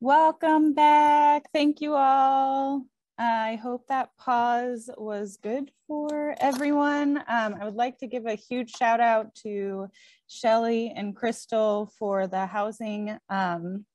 [0.00, 1.44] Welcome back.
[1.54, 2.84] Thank you all.
[3.18, 7.16] I hope that pause was good for everyone.
[7.26, 9.88] Um, I would like to give a huge shout out to
[10.28, 13.86] Shelly and Crystal for the housing um,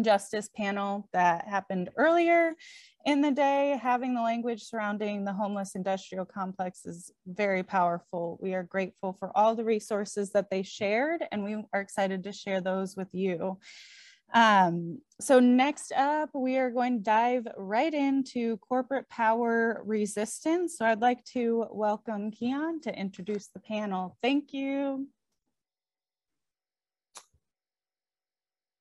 [0.00, 2.54] justice panel that happened earlier
[3.04, 3.78] in the day.
[3.82, 8.38] Having the language surrounding the homeless industrial complex is very powerful.
[8.40, 12.32] We are grateful for all the resources that they shared and we are excited to
[12.32, 13.58] share those with you.
[14.32, 20.78] Um, so next up, we are going to dive right into corporate power resistance.
[20.78, 24.16] So I'd like to welcome Keon to introduce the panel.
[24.22, 25.06] Thank you.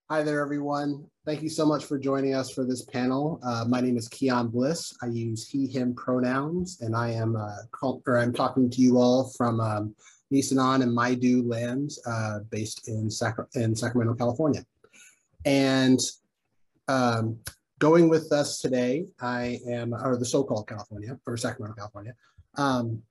[0.09, 1.05] Hi there, everyone.
[1.25, 3.39] Thank you so much for joining us for this panel.
[3.43, 4.93] Uh, my name is Keon Bliss.
[5.01, 9.29] I use he, him pronouns, and I am uh, or I'm talking to you all
[9.37, 9.95] from um,
[10.33, 14.65] Nisenan and Maidu lands uh, based in, Sacra in Sacramento, California.
[15.45, 15.99] And
[16.87, 17.37] um,
[17.79, 22.13] going with us today, I am, or the so-called California, or Sacramento, California.
[22.57, 23.01] Um,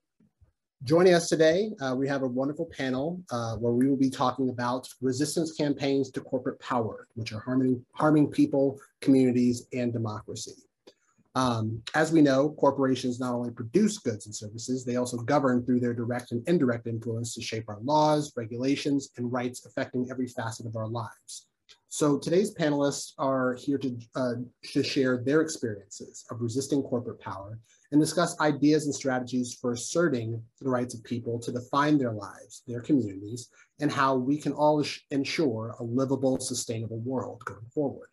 [0.85, 4.49] joining us today, uh, we have a wonderful panel uh, where we will be talking
[4.51, 10.55] about resistance campaigns to corporate power, which are harming, harming people, communities, and democracy.
[11.37, 15.81] Um, as we know, corporations not only produce goods and services, they also govern through
[15.81, 20.67] their direct and indirect influence to shape our laws, regulations, and rights affecting every facet
[20.67, 21.47] of our lives.
[21.93, 24.35] So today's panelists are here to, uh,
[24.75, 27.59] to share their experiences of resisting corporate power
[27.91, 32.63] and discuss ideas and strategies for asserting the rights of people to define their lives,
[32.69, 33.49] their communities,
[33.81, 38.11] and how we can all ensure a livable, sustainable world going forward.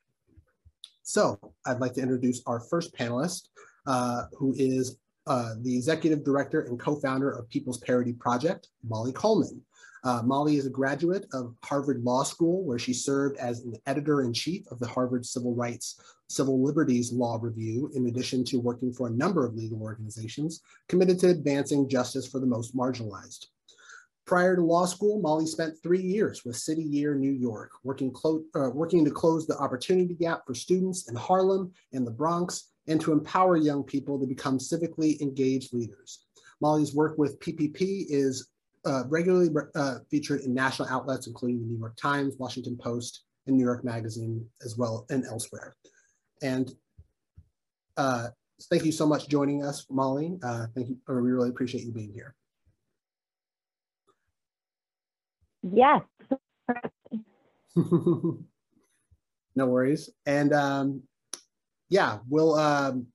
[1.04, 3.50] So I'd like to introduce our first panelist,
[3.86, 9.62] uh, who is uh, the executive director and co-founder of People's Parity Project, Molly Coleman.
[10.04, 14.66] Uh, Molly is a graduate of Harvard Law School, where she served as an editor-in-chief
[14.72, 19.12] of the Harvard Civil Rights Civil Liberties Law Review, in addition to working for a
[19.12, 23.46] number of legal organizations committed to advancing justice for the most marginalized.
[24.26, 28.70] Prior to law school, Molly spent three years with City Year New York, working, uh,
[28.74, 33.14] working to close the opportunity gap for students in Harlem and the Bronx, and to
[33.14, 36.26] empower young people to become civically engaged leaders.
[36.60, 38.50] Molly's work with PPP is
[38.86, 43.58] uh, regularly uh, featured in national outlets, including the New York Times, Washington Post, and
[43.58, 45.76] New York Magazine, as well and elsewhere.
[46.42, 46.72] And
[47.98, 48.28] uh,
[48.70, 50.38] thank you so much joining us, Molly.
[50.44, 52.36] Uh, thank you, or we really appreciate you being here.
[55.64, 56.02] Yes.
[57.76, 58.38] no
[59.56, 60.10] worries.
[60.26, 61.02] And um,
[61.90, 63.08] yeah, we'll, um,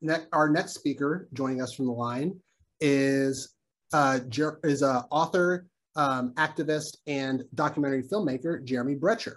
[0.00, 2.40] ne our next speaker joining us from the line
[2.80, 3.54] is
[3.92, 4.20] uh,
[4.64, 5.66] is an author,
[5.96, 9.36] um, activist, and documentary filmmaker, Jeremy Brecher,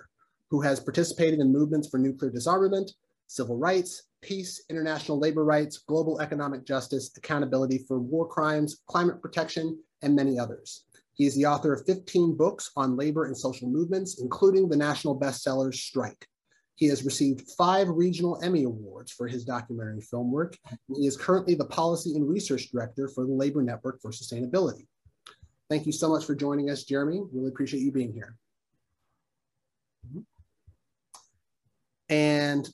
[0.50, 2.92] who has participated in movements for nuclear disarmament,
[3.28, 9.78] civil rights, peace, international labor rights, global economic justice, accountability for war crimes, climate protection,
[10.02, 10.86] and many others.
[11.14, 15.20] He is the author of 15 books on labor and social movements, including the national
[15.20, 16.28] bestseller Strike.
[16.76, 20.58] He has received five regional Emmy Awards for his documentary film work.
[20.94, 24.86] He is currently the Policy and Research Director for the Labor Network for Sustainability.
[25.70, 27.22] Thank you so much for joining us, Jeremy.
[27.34, 28.36] Really appreciate you being here.
[32.10, 32.70] And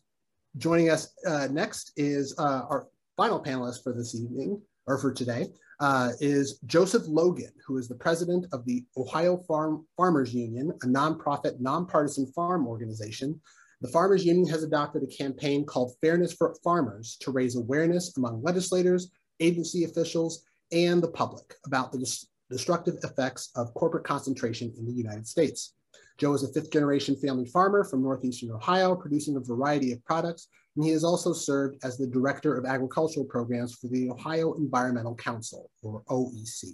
[0.57, 5.47] joining us uh, next is uh, our final panelist for this evening, or for today,
[5.79, 10.87] uh, is Joseph Logan, who is the president of the Ohio Farm Farmers Union, a
[10.87, 13.39] nonprofit, nonpartisan farm organization
[13.81, 18.43] the Farmers Union has adopted a campaign called Fairness for Farmers to raise awareness among
[18.43, 19.09] legislators,
[19.39, 25.27] agency officials, and the public about the destructive effects of corporate concentration in the United
[25.27, 25.73] States.
[26.19, 30.47] Joe is a fifth generation family farmer from Northeastern Ohio, producing a variety of products,
[30.75, 35.15] and he has also served as the Director of Agricultural Programs for the Ohio Environmental
[35.15, 36.65] Council, or OEC.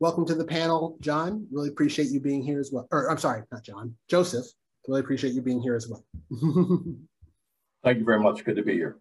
[0.00, 1.46] Welcome to the panel, John.
[1.52, 2.88] Really appreciate you being here as well.
[2.90, 4.46] Or I'm sorry, not John, Joseph.
[4.88, 6.04] Really appreciate you being here as well.
[7.84, 8.44] Thank you very much.
[8.44, 9.00] Good to be here.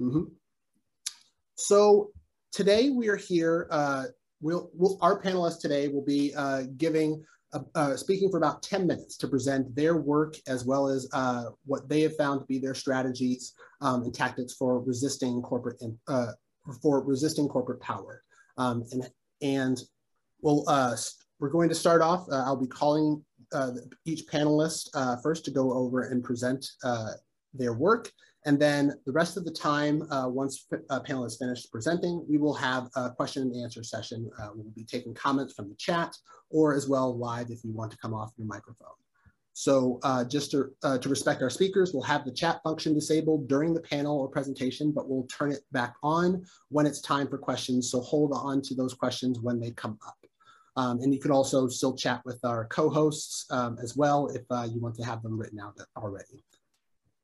[0.00, 0.24] Mm -hmm.
[1.54, 2.10] So
[2.50, 3.66] today we are here.
[3.70, 4.04] Uh,
[4.40, 7.24] we'll, we'll, our panelists today will be uh, giving,
[7.54, 11.44] uh, uh speaking for about 10 minutes to present their work as well as uh,
[11.64, 16.32] what they have found to be their strategies um, and tactics for resisting corporate uh,
[16.82, 18.22] for resisting corporate power.
[18.56, 19.82] Um, and and
[20.42, 20.64] we'll
[21.38, 22.26] we're going to start off.
[22.30, 23.31] I'll be calling uh,
[24.04, 27.12] each panelist uh, first to go over and present uh,
[27.54, 28.10] their work.
[28.44, 32.54] And then the rest of the time, uh, once uh, panelists finish presenting, we will
[32.54, 34.28] have a question and answer session.
[34.54, 36.16] we'll be taking comments from the chat
[36.50, 38.96] or as well live if you want to come off your microphone.
[39.54, 43.48] So uh, just to, uh, to respect our speakers, we'll have the chat function disabled
[43.48, 47.38] during the panel or presentation, but we'll turn it back on when it's time for
[47.38, 47.90] questions.
[47.90, 50.16] So hold on to those questions when they come up.
[50.76, 54.66] Um, and you can also still chat with our co-hosts um, as well if uh,
[54.72, 56.42] you want to have them written out already.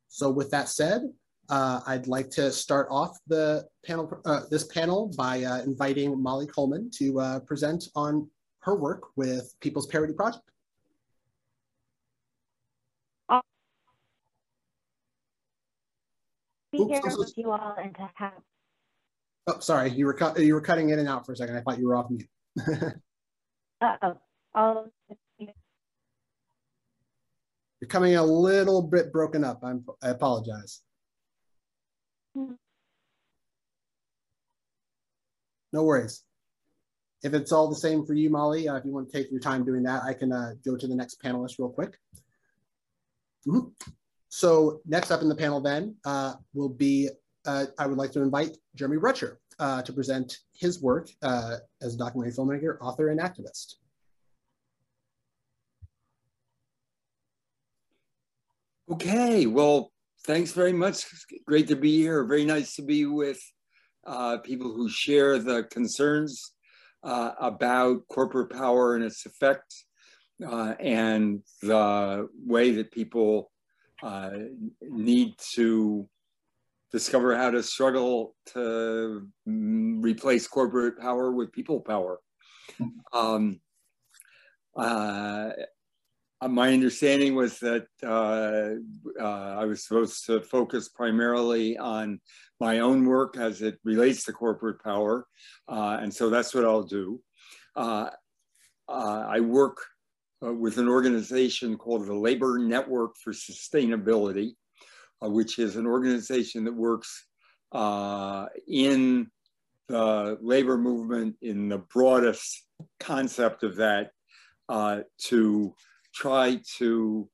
[0.07, 1.03] So with that said,
[1.49, 6.45] uh, I'd like to start off the panel, uh, this panel by uh, inviting Molly
[6.45, 8.29] Coleman to uh, present on
[8.59, 10.43] her work with People's Parity Project.
[16.71, 18.33] Be here with you all and to have.
[19.47, 21.57] Oh, sorry, you were you were cutting in and out for a second.
[21.57, 22.29] I thought you were off mute.
[23.81, 24.13] uh
[24.55, 24.85] oh.
[27.81, 29.59] You're coming a little bit broken up.
[29.63, 30.81] I'm, I apologize.
[32.35, 32.53] Hmm.
[35.71, 36.23] No worries.
[37.23, 39.39] If it's all the same for you, Molly, uh, if you want to take your
[39.39, 41.99] time doing that, I can uh, go to the next panelist real quick.
[43.45, 43.71] Mm -hmm.
[44.29, 47.09] So next up in the panel then uh, will be,
[47.45, 51.95] uh, I would like to invite Jeremy Brecher uh, to present his work uh, as
[51.95, 53.75] a documentary filmmaker, author, and activist.
[58.91, 59.91] Okay, well,
[60.25, 61.05] thanks very much.
[61.45, 62.23] Great to be here.
[62.23, 63.39] Very nice to be with
[64.07, 66.53] uh, people who share the concerns
[67.03, 69.85] uh, about corporate power and its effects
[70.39, 73.51] and the way that people
[74.01, 74.31] uh,
[74.81, 76.07] need to
[76.91, 82.19] discover how to struggle to mm, replace corporate power with people power.
[83.11, 83.59] Um,
[84.75, 85.49] uh,
[86.47, 88.75] my understanding was that uh,
[89.19, 92.21] uh, I was supposed to focus primarily on
[92.61, 95.27] my own work as it relates to corporate power.
[95.67, 97.19] Uh, and so that's what I'll do.
[97.75, 98.09] Uh,
[98.87, 99.77] uh, I work
[100.45, 104.51] uh, with an organization called the Labor Network for Sustainability,
[105.21, 107.25] which is an organization that works
[107.71, 109.29] uh, in
[109.87, 112.65] the labor movement in the broadest
[112.99, 114.11] concept of that
[114.69, 115.73] uh, to
[116.13, 117.27] try to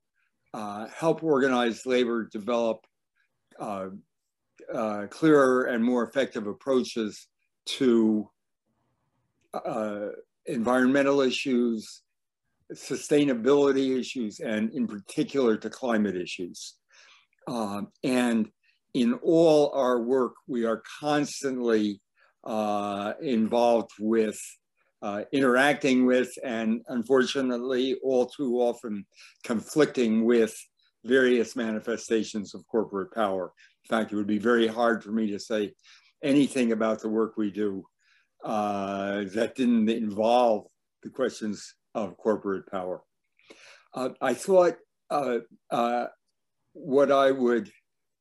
[0.54, 2.86] uh, help organized labor develop
[3.58, 3.88] uh,
[5.10, 7.28] clearer and more effective approaches
[7.66, 8.28] to
[10.46, 12.02] environmental issues,
[12.72, 16.74] sustainability issues and in particular to climate issues.
[17.46, 18.48] Um, and
[18.94, 22.00] in all our work, we are constantly
[22.44, 24.40] uh, involved with
[25.02, 29.04] uh, interacting with and unfortunately all too often
[29.44, 30.56] conflicting with
[31.04, 33.52] various manifestations of corporate power.
[33.84, 35.72] In fact, it would be very hard for me to say
[36.22, 37.84] anything about the work we do
[38.44, 40.66] uh, that didn't involve
[41.02, 43.02] the questions of corporate power.
[43.94, 44.76] Uh, I thought
[45.10, 45.38] uh,
[45.70, 46.06] uh,
[46.76, 47.70] what I would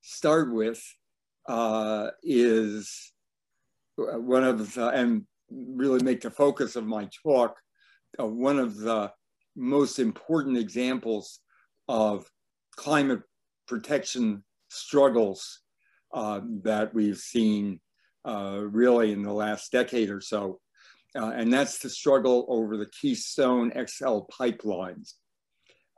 [0.01, 0.81] start with
[1.47, 3.11] uh, is
[3.97, 7.55] one of the, and really make the focus of my talk,
[8.17, 9.11] one of the
[9.55, 11.39] most important examples
[11.87, 12.29] of
[12.75, 13.21] climate
[13.67, 15.61] protection struggles
[16.13, 17.79] uh, that we've seen
[18.27, 20.59] uh, really in the last decade or so
[21.15, 25.13] uh, and that's the struggle over the Keystone XL pipelines.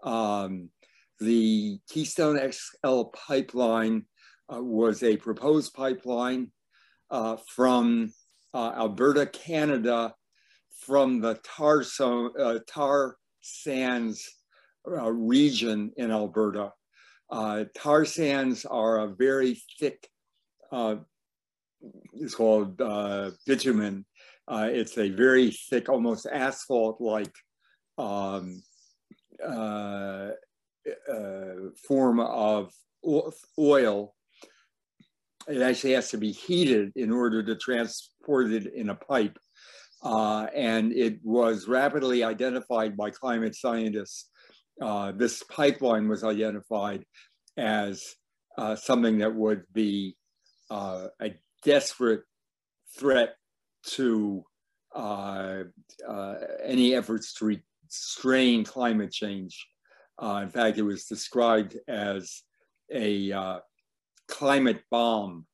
[0.04, 0.70] Um,
[1.20, 4.06] the Keystone XL pipeline
[4.54, 6.52] uh, was a proposed pipeline
[7.10, 8.14] uh, from
[8.54, 10.14] uh, Alberta, Canada,
[10.82, 14.28] from the tar, so, uh, tar sands
[14.90, 16.72] uh, region in Alberta.
[17.76, 20.08] tar sands are a very thick,
[22.14, 22.78] it's called
[23.46, 24.06] bitumen,
[24.50, 27.34] it's a very thick, almost asphalt-like
[27.98, 28.62] um,
[29.46, 30.30] uh,
[31.12, 32.72] uh, form of
[33.58, 34.14] oil.
[35.48, 39.38] It actually has to be heated in order to transport it in a pipe.
[40.04, 44.30] Uh, and it was rapidly identified by climate scientists.
[44.82, 47.04] Uh, this pipeline was identified
[47.56, 48.04] as
[48.58, 50.16] uh, something that would be
[50.70, 51.32] a
[51.64, 52.22] desperate
[52.98, 53.36] threat
[53.84, 54.44] to
[54.96, 55.64] uh,
[56.08, 57.46] uh, any efforts to
[57.90, 59.68] restrain climate change.
[60.22, 62.42] Uh, in fact, it was described as
[62.92, 63.60] a uh,
[64.28, 65.46] climate bomb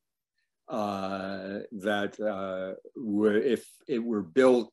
[0.70, 4.72] uh, that uh, were, if it were built,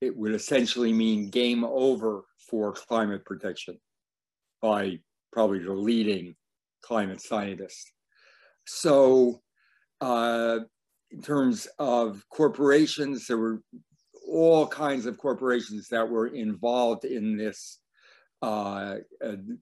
[0.00, 3.78] it would essentially mean game over for climate protection
[4.60, 4.98] by
[5.32, 6.34] probably the leading
[6.82, 7.92] climate scientist.
[8.66, 9.40] So
[10.00, 10.60] uh,
[11.10, 13.62] in terms of corporations, there were
[14.28, 17.78] all kinds of corporations that were involved in this
[18.42, 18.96] uh,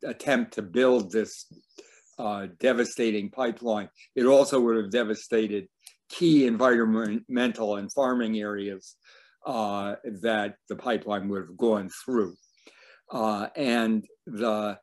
[0.05, 1.47] attempt to build this
[2.19, 3.89] uh, devastating pipeline.
[4.15, 5.69] It also would have devastated
[6.09, 8.97] key environmental and farming areas
[9.47, 12.35] uh, that the pipeline would have gone through.
[13.11, 14.79] Uh, and the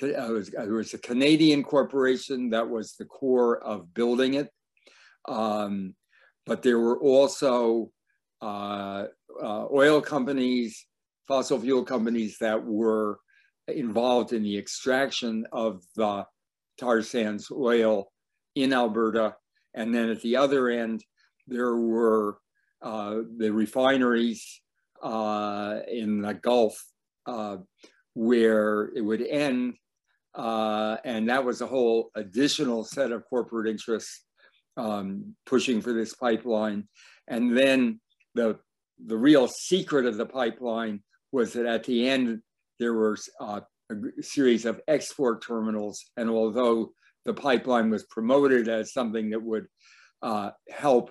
[0.00, 4.48] uh, was, it was a Canadian corporation that was the core of building it.
[5.26, 5.94] Um,
[6.46, 7.90] but there were also
[8.42, 10.86] oil companies,
[11.26, 13.18] fossil fuel companies that were
[13.68, 16.24] involved in the extraction of the
[16.78, 18.10] tar sands oil
[18.54, 19.36] in Alberta.
[19.74, 21.04] And then at the other end,
[21.46, 22.38] there were
[22.82, 24.60] uh, the refineries
[25.02, 26.82] uh, in the Gulf
[27.26, 27.58] uh,
[28.14, 29.74] where it would end.
[30.34, 34.24] Uh, and that was a whole additional set of corporate interests
[34.76, 36.88] um, pushing for this pipeline.
[37.26, 38.00] And then
[38.34, 38.58] the,
[39.04, 42.40] the real secret of the pipeline was that at the end,
[42.78, 46.04] there were uh, a series of export terminals.
[46.16, 46.92] And although
[47.24, 49.66] the pipeline was promoted as something that would
[50.22, 51.10] uh, help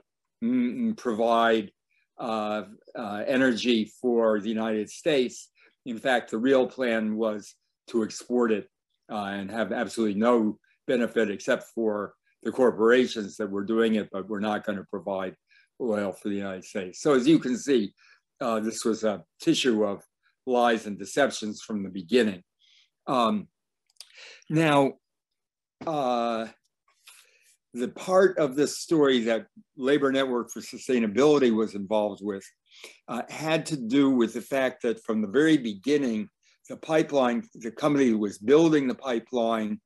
[0.98, 1.72] provide
[2.20, 2.64] uh,
[2.96, 5.50] uh, energy for the United States,
[5.86, 7.56] in fact, the real plan was
[7.88, 8.68] to export it
[9.12, 14.28] uh, and have absolutely no benefit except for the corporations that were doing it, but
[14.30, 15.36] we're not going to provide
[15.82, 17.02] oil for the United States.
[17.02, 17.94] So as you can see,
[18.42, 20.04] uh, this was a tissue of
[20.48, 22.44] lies and deceptions from the beginning.
[23.06, 23.48] Um,
[24.50, 24.94] now,
[25.86, 26.48] uh,
[27.74, 32.44] the part of this story that Labor Network for Sustainability was involved with
[33.08, 36.30] uh, had to do with the fact that from the very beginning,
[36.70, 39.80] the pipeline, the company was building the pipeline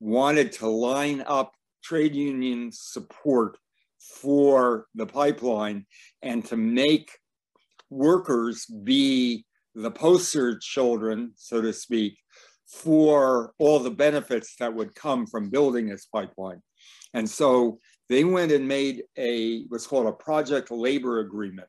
[0.00, 1.52] wanted to line up
[1.84, 3.56] trade union support
[4.00, 5.86] for the pipeline
[6.22, 7.10] and to make
[7.88, 12.18] workers be the poster children, so to speak,
[12.66, 16.62] for all the benefits that would come from building this pipeline.
[17.14, 21.68] And so they went and made a what's called a project labor agreement,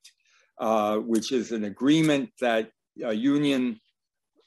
[0.60, 3.80] uh, which is an agreement that union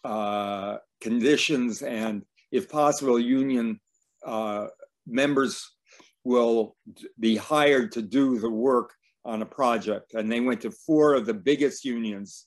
[0.04, 2.22] uh, conditions and,
[2.52, 3.80] if possible, union
[4.24, 4.66] uh,
[5.06, 5.68] members
[6.24, 6.76] will
[7.18, 8.92] be hired to do the work
[9.24, 10.14] on a project.
[10.14, 12.46] And they went to four of the biggest unions,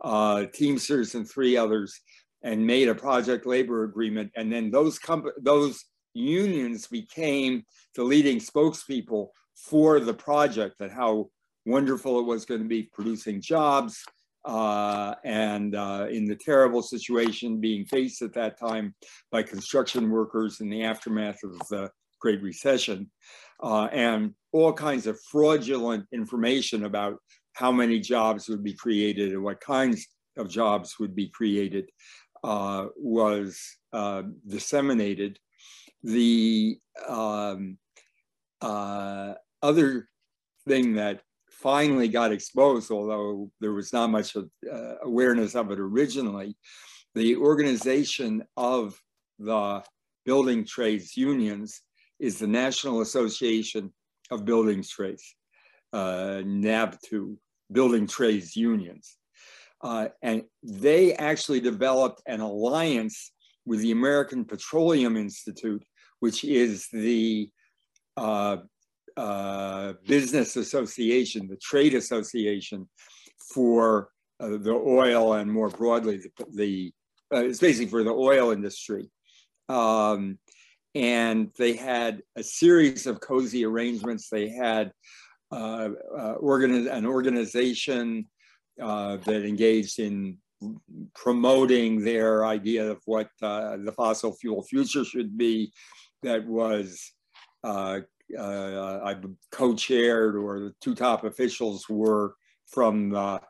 [0.00, 2.00] uh, Teamsters and three others,
[2.42, 4.30] and made a project labor agreement.
[4.36, 4.98] And then those
[5.40, 7.64] those unions became
[7.94, 11.28] the leading spokespeople for the project and how
[11.66, 14.02] wonderful it was going to be producing jobs
[14.44, 18.94] uh, and uh, in the terrible situation being faced at that time
[19.30, 21.90] by construction workers in the aftermath of the
[22.20, 23.10] Great Recession,
[23.62, 27.18] uh, and all kinds of fraudulent information about
[27.60, 30.06] how many jobs would be created and what kinds
[30.38, 31.90] of jobs would be created
[32.42, 33.60] uh, was
[33.92, 35.38] uh, disseminated.
[36.02, 37.76] The um,
[38.62, 40.08] uh, other
[40.66, 46.56] thing that finally got exposed, although there was not much uh, awareness of it originally,
[47.14, 48.98] the organization of
[49.38, 49.82] the
[50.24, 51.82] building trades unions
[52.18, 53.92] is the National Association
[54.30, 55.34] of Building Trades,
[55.92, 57.36] uh, NABTU,
[57.72, 59.16] Building Trades Unions.
[59.82, 63.32] Uh, and they actually developed an alliance
[63.64, 65.84] with the American Petroleum Institute,
[66.20, 67.48] which is the
[68.16, 68.58] uh,
[69.16, 72.88] uh, business association, the trade association
[73.54, 74.10] for
[74.40, 76.92] uh, the oil and more broadly the, the
[77.32, 79.10] uh, it's basically for the oil industry.
[79.68, 80.38] Um,
[80.94, 84.28] and they had a series of cozy arrangements.
[84.28, 84.92] They had
[85.52, 88.26] organi an organization
[88.80, 90.38] uh, that engaged in
[91.14, 95.72] promoting their idea of what uh, the fossil fuel future should be
[96.22, 97.12] that was
[97.64, 98.00] uh,
[98.38, 99.16] uh, I
[99.50, 102.34] co-chaired or the two top officials were
[102.66, 103.40] from the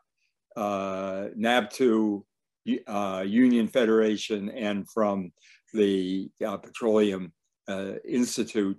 [0.57, 2.23] NABTU
[2.65, 5.31] Union Federation and from
[5.73, 7.31] the uh, Petroleum
[7.67, 8.77] uh, Institute.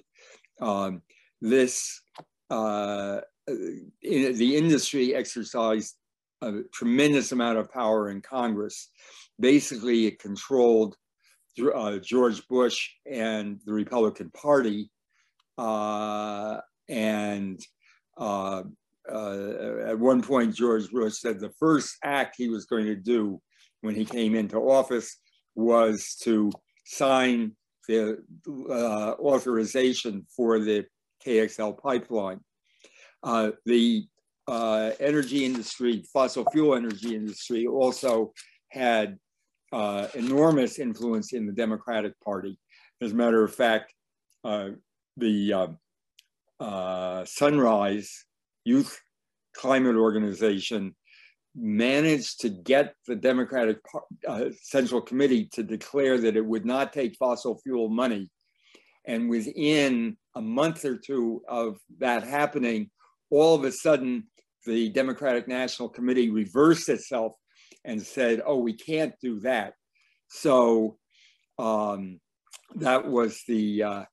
[0.61, 1.03] Um,
[1.41, 2.02] this,
[2.53, 5.97] uh, in, the industry exercised
[6.43, 8.91] a tremendous amount of power in Congress.
[9.41, 10.97] Basically, it controlled
[11.75, 14.91] uh, George Bush and the Republican Party.
[15.57, 17.59] Uh, and
[18.19, 18.63] uh,
[19.09, 23.41] at one point, George Bush said the first act he was going to do
[23.81, 25.17] when he came into office
[25.55, 26.51] was to
[26.85, 27.53] sign
[27.89, 28.19] the
[28.71, 30.85] uh, authorization for the
[31.27, 32.41] KXL pipeline.
[33.23, 34.07] Uh, the
[34.49, 38.33] uh, energy industry, fossil fuel energy industry also
[38.71, 39.19] had
[39.73, 42.59] uh, enormous influence in the Democratic Party.
[43.01, 43.95] As a matter of fact,
[44.45, 44.71] uh,
[45.17, 45.67] the uh,
[46.61, 48.25] uh Sunrise
[48.65, 49.01] Youth
[49.55, 50.95] Climate Organization
[51.55, 53.79] managed to get the Democratic
[54.27, 58.31] uh, Central Committee to declare that it would not take fossil fuel money.
[59.05, 62.91] And within a month or two of that happening,
[63.31, 64.25] all of a sudden,
[64.67, 67.35] the Democratic National Committee reversed itself
[67.85, 69.75] and said, oh, we can't do that.
[70.29, 70.99] So
[71.59, 72.21] um,
[72.77, 74.05] that was the uh,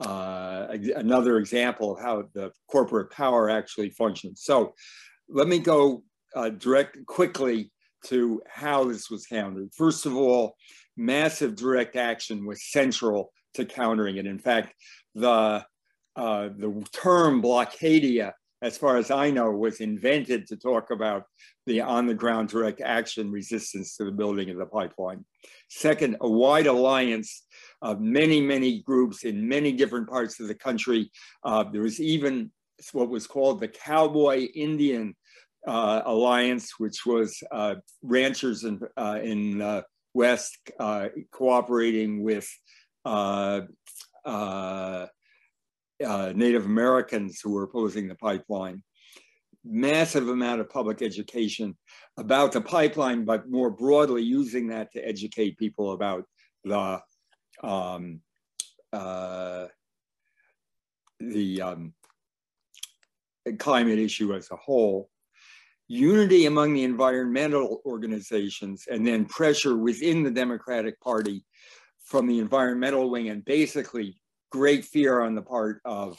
[0.00, 0.66] uh,
[0.96, 4.42] another example of how the corporate power actually functions.
[4.42, 4.74] So
[5.28, 6.02] let me go
[6.34, 7.70] uh, direct quickly
[8.06, 9.72] to how this was handled.
[9.74, 10.56] First of all,
[10.96, 14.26] massive direct action was central to countering it.
[14.26, 14.74] In fact,
[15.14, 15.64] the
[16.16, 18.32] uh, the term blockadia,
[18.62, 21.24] as far as I know, was invented to talk about
[21.66, 25.24] the on-the-ground direct action resistance to the building of the pipeline.
[25.68, 27.46] Second, a wide alliance
[27.82, 31.10] of many, many groups in many different parts of the country.
[31.42, 32.52] Uh, there was even
[32.92, 35.14] what was called the Cowboy Indian
[35.66, 39.82] uh, Alliance, which was uh, ranchers in, uh, in uh,
[40.12, 40.58] West
[41.32, 42.48] cooperating with
[46.34, 48.82] Native Americans who were opposing the pipeline.
[49.66, 51.76] Massive amount of public education
[52.18, 56.24] about the pipeline, but more broadly using that to educate people about
[56.64, 57.00] the
[57.62, 58.20] um,
[61.20, 61.94] the um,
[63.58, 65.08] climate issue as a whole
[65.88, 71.44] unity among the environmental organizations and then pressure within the Democratic Party
[72.04, 74.20] from the environmental wing and basically
[74.50, 76.18] great fear on the part of,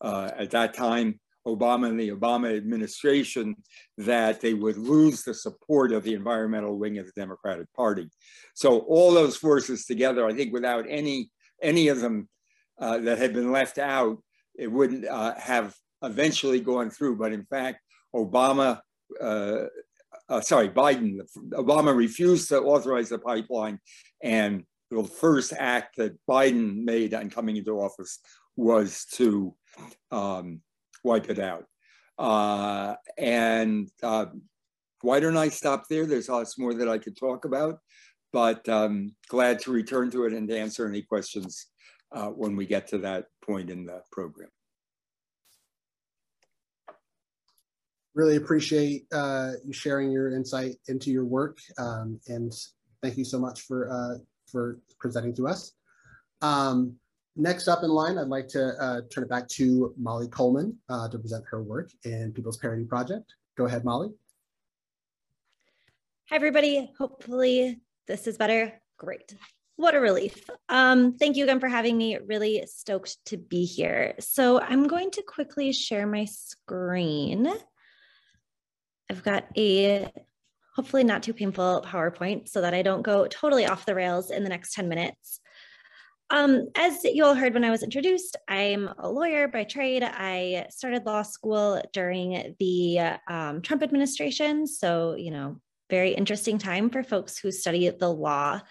[0.00, 3.56] uh, at that time, Obama and the Obama administration
[3.98, 8.08] that they would lose the support of the environmental wing of the Democratic Party.
[8.54, 12.28] So all those forces together, I think without any, any of them
[12.78, 14.22] uh, that had been left out,
[14.56, 17.16] it wouldn't uh, have eventually gone through.
[17.16, 17.80] But in fact,
[18.14, 18.80] Obama
[19.20, 19.66] uh,
[20.28, 23.78] uh, sorry, Biden, Obama refused to authorize the pipeline.
[24.22, 28.20] And the first act that Biden made on coming into office
[28.56, 29.54] was to
[30.10, 30.60] um,
[31.02, 31.64] wipe it out.
[32.18, 34.26] Uh, and uh,
[35.00, 36.04] why don't I stop there?
[36.04, 37.78] There's lots more that I could talk about,
[38.32, 41.68] but um, glad to return to it and to answer any questions
[42.12, 44.50] uh, when we get to that point in the program.
[48.14, 52.52] really appreciate uh, you sharing your insight into your work, um, and
[53.02, 54.18] thank you so much for uh,
[54.52, 55.72] for presenting to us.
[56.42, 56.96] Um,
[57.34, 61.08] next up in line, I'd like to uh, turn it back to Molly Coleman uh,
[61.08, 63.34] to present her work in People's Parity Project.
[63.56, 64.10] Go ahead, Molly.
[66.28, 66.90] Hi, everybody.
[66.98, 68.80] Hopefully this is better.
[68.96, 69.34] Great.
[69.76, 70.48] What a relief.
[70.68, 72.18] Um, thank you again for having me.
[72.18, 74.14] Really stoked to be here.
[74.20, 77.50] So I'm going to quickly share my screen.
[79.10, 80.10] I've got a
[80.74, 84.42] hopefully not too painful PowerPoint so that I don't go totally off the rails in
[84.42, 85.40] the next 10 minutes.
[86.30, 90.02] Um, as you all heard when I was introduced, I'm a lawyer by trade.
[90.02, 94.66] I started law school during the um, Trump administration.
[94.66, 98.62] So, you know, very interesting time for folks who study the law.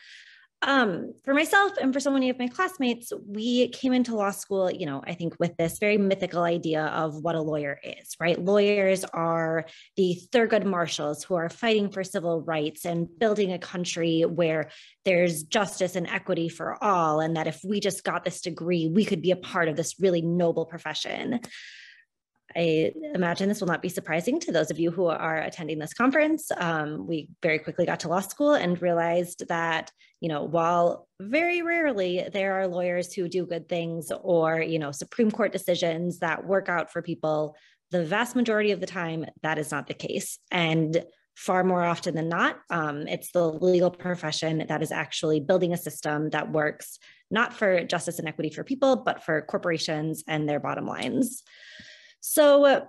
[0.63, 4.69] Um, for myself and for so many of my classmates, we came into law school,
[4.69, 8.39] you know, I think with this very mythical idea of what a lawyer is, right?
[8.39, 9.65] Lawyers are
[9.97, 14.69] the Thurgood Marshals who are fighting for civil rights and building a country where
[15.03, 17.21] there's justice and equity for all.
[17.21, 19.99] And that if we just got this degree, we could be a part of this
[19.99, 21.39] really noble profession.
[22.55, 25.93] I imagine this will not be surprising to those of you who are attending this
[25.93, 26.51] conference.
[26.57, 31.61] Um, we very quickly got to law school and realized that, you know, while very
[31.61, 36.45] rarely there are lawyers who do good things or, you know, Supreme Court decisions that
[36.45, 37.55] work out for people,
[37.91, 40.39] the vast majority of the time, that is not the case.
[40.49, 41.03] And
[41.35, 45.77] far more often than not, um, it's the legal profession that is actually building a
[45.77, 46.99] system that works
[47.31, 51.43] not for justice and equity for people, but for corporations and their bottom lines.
[52.21, 52.87] So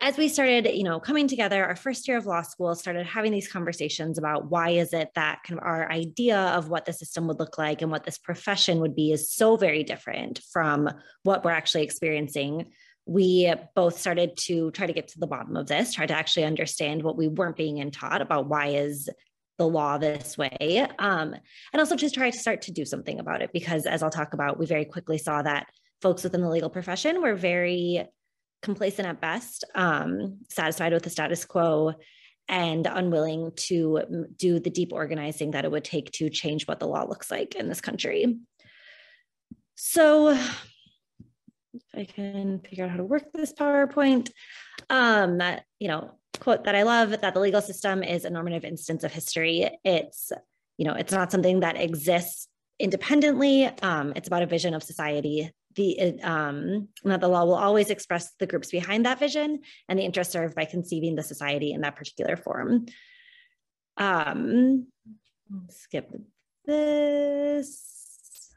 [0.00, 3.32] as we started, you know, coming together, our first year of law school started having
[3.32, 7.26] these conversations about why is it that kind of our idea of what the system
[7.26, 10.90] would look like and what this profession would be is so very different from
[11.22, 12.72] what we're actually experiencing.
[13.06, 16.44] We both started to try to get to the bottom of this, try to actually
[16.44, 19.08] understand what we weren't being taught about why is
[19.56, 21.34] the law this way, um,
[21.72, 24.34] and also just try to start to do something about it because, as I'll talk
[24.34, 25.66] about, we very quickly saw that
[26.00, 28.06] folks within the legal profession were very
[28.62, 31.94] complacent at best, um, satisfied with the status quo,
[32.48, 36.86] and unwilling to do the deep organizing that it would take to change what the
[36.86, 38.38] law looks like in this country.
[39.74, 44.30] So if I can figure out how to work this PowerPoint,
[44.88, 48.64] um, that, you know, quote that I love that the legal system is a normative
[48.64, 49.68] instance of history.
[49.84, 50.32] It's,
[50.78, 53.66] you know, it's not something that exists independently.
[53.66, 55.52] Um, it's about a vision of society.
[55.78, 60.02] The um, that the law will always express the groups behind that vision and the
[60.02, 62.86] interest served by conceiving the society in that particular form.
[63.96, 64.88] Um,
[65.70, 66.12] skip
[66.64, 68.50] this.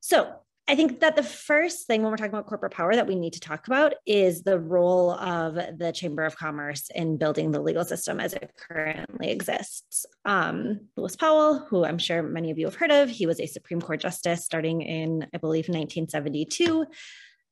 [0.00, 0.34] So
[0.70, 3.32] I think that the first thing when we're talking about corporate power that we need
[3.32, 7.84] to talk about is the role of the Chamber of Commerce in building the legal
[7.84, 10.06] system as it currently exists.
[10.24, 13.46] Um, Lewis Powell, who I'm sure many of you have heard of, he was a
[13.46, 16.86] Supreme Court justice starting in, I believe, 1972.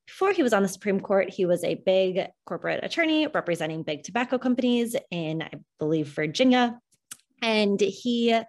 [0.06, 4.04] Before he was on the Supreme Court, he was a big corporate attorney representing big
[4.04, 5.50] tobacco companies in, I
[5.80, 6.78] believe, Virginia.
[7.42, 8.40] And he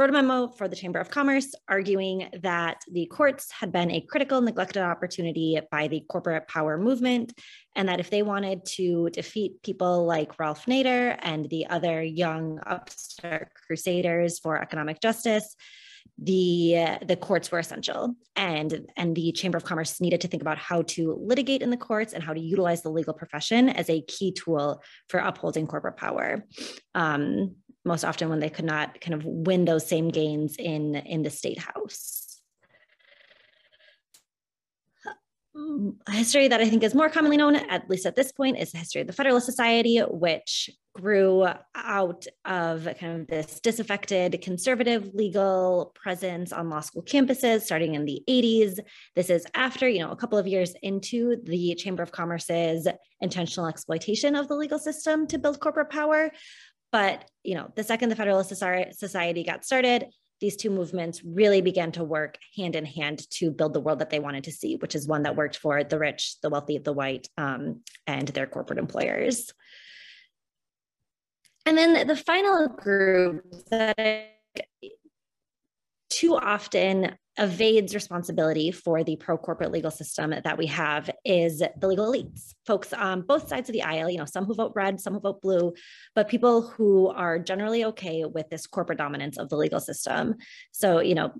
[0.00, 4.00] wrote a memo for the Chamber of Commerce arguing that the courts had been a
[4.00, 7.38] critical, neglected opportunity by the corporate power movement,
[7.76, 12.60] and that if they wanted to defeat people like Ralph Nader and the other young
[12.66, 15.54] upstart crusaders for economic justice,
[16.16, 18.14] the the courts were essential.
[18.36, 21.76] And and the chamber of commerce needed to think about how to litigate in the
[21.76, 25.98] courts and how to utilize the legal profession as a key tool for upholding corporate
[25.98, 26.46] power.
[26.94, 31.22] Um, most often when they could not kind of win those same gains in, in
[31.22, 32.20] the state house.
[35.56, 38.58] Um, a history that I think is more commonly known, at least at this point,
[38.58, 44.40] is the history of the Federalist Society, which grew out of kind of this disaffected
[44.42, 48.78] conservative legal presence on law school campuses starting in the 80s.
[49.14, 52.88] This is after, you know, a couple of years into the Chamber of Commerce's
[53.20, 56.30] intentional exploitation of the legal system to build corporate power.
[56.92, 60.06] But you know, the second the Federalist Society got started,
[60.40, 64.10] these two movements really began to work hand in hand to build the world that
[64.10, 66.92] they wanted to see, which is one that worked for the rich, the wealthy, the
[66.92, 69.52] white, um, and their corporate employers.
[71.66, 74.30] And then the final group that
[76.10, 81.86] too often evades responsibility for the pro corporate legal system that we have is the
[81.88, 85.00] legal elites, folks on both sides of the aisle, you know, some who vote red,
[85.00, 85.72] some who vote blue,
[86.14, 90.34] but people who are generally okay with this corporate dominance of the legal system.
[90.72, 91.32] So, you know,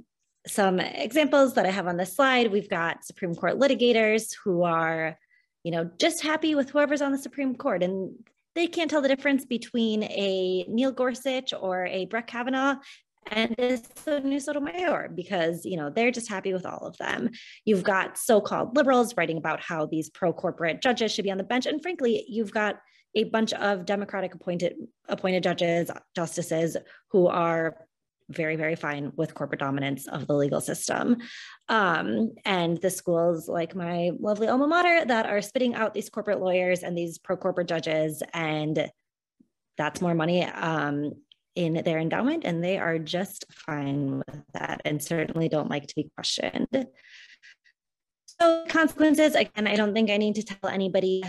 [0.47, 5.19] some examples that I have on this slide, we've got Supreme Court litigators who are,
[5.65, 8.15] you know, just happy with whoever's on the Supreme Court and
[8.55, 12.77] they can't tell the difference between a Neil Gorsuch or a Brett Kavanaugh
[13.27, 17.31] and is the new Sotomayor because you know they're just happy with all of them.
[17.65, 21.67] You've got so-called liberals writing about how these pro-corporate judges should be on the bench,
[21.67, 22.77] and frankly, you've got
[23.15, 24.75] a bunch of Democratic appointed
[25.09, 26.77] appointed judges, justices
[27.11, 27.77] who are
[28.31, 31.17] very, very fine with corporate dominance of the legal system.
[31.69, 36.41] Um, and the schools like my lovely alma mater that are spitting out these corporate
[36.41, 38.89] lawyers and these pro corporate judges, and
[39.77, 41.13] that's more money um,
[41.55, 45.95] in their endowment and they are just fine with that and certainly don't like to
[45.95, 46.87] be questioned.
[48.27, 51.23] So consequences, again, I don't think I need to tell anybody,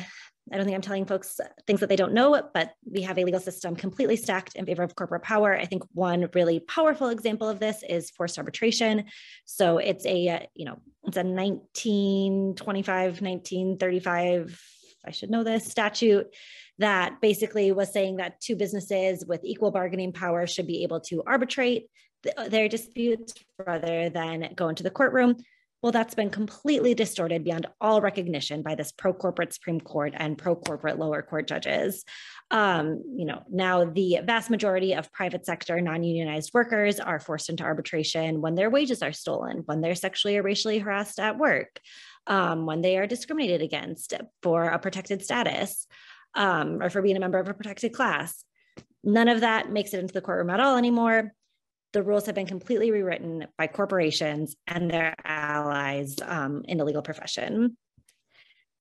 [0.51, 3.25] I don't think I'm telling folks things that they don't know, but we have a
[3.25, 5.57] legal system completely stacked in favor of corporate power.
[5.57, 9.05] I think one really powerful example of this is forced arbitration.
[9.45, 14.61] So it's a, you know, it's a 1925, 1935,
[15.05, 16.27] I should know this statute
[16.79, 21.23] that basically was saying that two businesses with equal bargaining power should be able to
[21.25, 21.87] arbitrate
[22.37, 23.33] uh, their disputes
[23.65, 25.35] rather than go into the courtroom.
[25.81, 30.37] Well, that's been completely distorted beyond all recognition by this pro corporate Supreme Court and
[30.37, 32.05] pro corporate lower court judges.
[32.51, 37.49] Um, you know, now the vast majority of private sector non unionized workers are forced
[37.49, 41.79] into arbitration when their wages are stolen, when they're sexually or racially harassed at work,
[42.27, 45.87] um, when they are discriminated against for a protected status
[46.35, 48.43] um, or for being a member of a protected class.
[49.03, 51.33] None of that makes it into the courtroom at all anymore.
[51.93, 57.01] The rules have been completely rewritten by corporations and their allies um, in the legal
[57.01, 57.75] profession.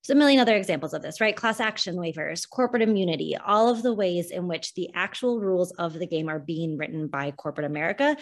[0.02, 1.36] There's a million other examples of this, right?
[1.36, 5.92] Class action waivers, corporate immunity, all of the ways in which the actual rules of
[5.92, 8.16] the game are being written by corporate America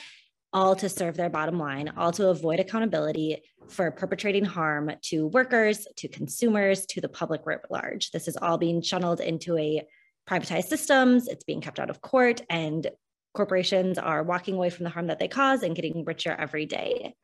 [0.52, 5.86] all to serve their bottom line, all to avoid accountability for perpetrating harm to workers,
[5.96, 8.10] to consumers, to the public writ large.
[8.10, 9.82] This is all being channeled into a
[10.28, 11.28] privatized systems.
[11.28, 12.86] It's being kept out of court, and
[13.34, 17.14] corporations are walking away from the harm that they cause and getting richer every day.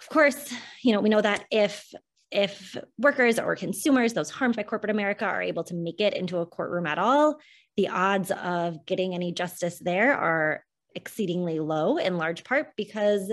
[0.00, 1.92] Of course, you know, we know that if
[2.32, 6.38] if workers or consumers, those harmed by corporate America, are able to make it into
[6.38, 7.38] a courtroom at all,
[7.76, 13.30] the odds of getting any justice there are exceedingly low in large part because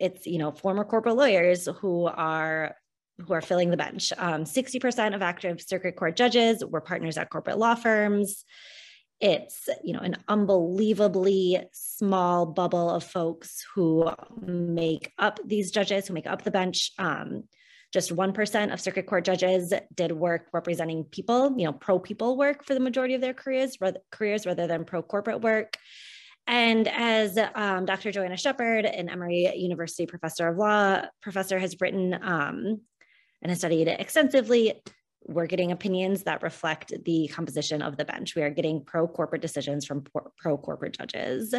[0.00, 2.74] it's you know former corporate lawyers who are
[3.18, 4.12] who are filling the bench.
[4.16, 8.44] Um, 60% of active circuit court judges were partners at corporate law firms.
[9.20, 14.10] It's you know an unbelievably small bubble of folks who
[14.44, 16.90] make up these judges, who make up the bench.
[16.98, 17.44] Um,
[17.92, 22.64] just 1% of circuit court judges did work representing people, you know, pro people work
[22.64, 23.76] for the majority of their careers,
[24.10, 25.76] careers rather than pro corporate work.
[26.46, 28.10] And as um, Dr.
[28.10, 32.80] Joanna Shepherd, an Emory University professor of law, professor has written um,
[33.42, 34.82] and has studied extensively,
[35.24, 38.34] we're getting opinions that reflect the composition of the bench.
[38.34, 40.04] We are getting pro corporate decisions from
[40.36, 41.54] pro corporate judges.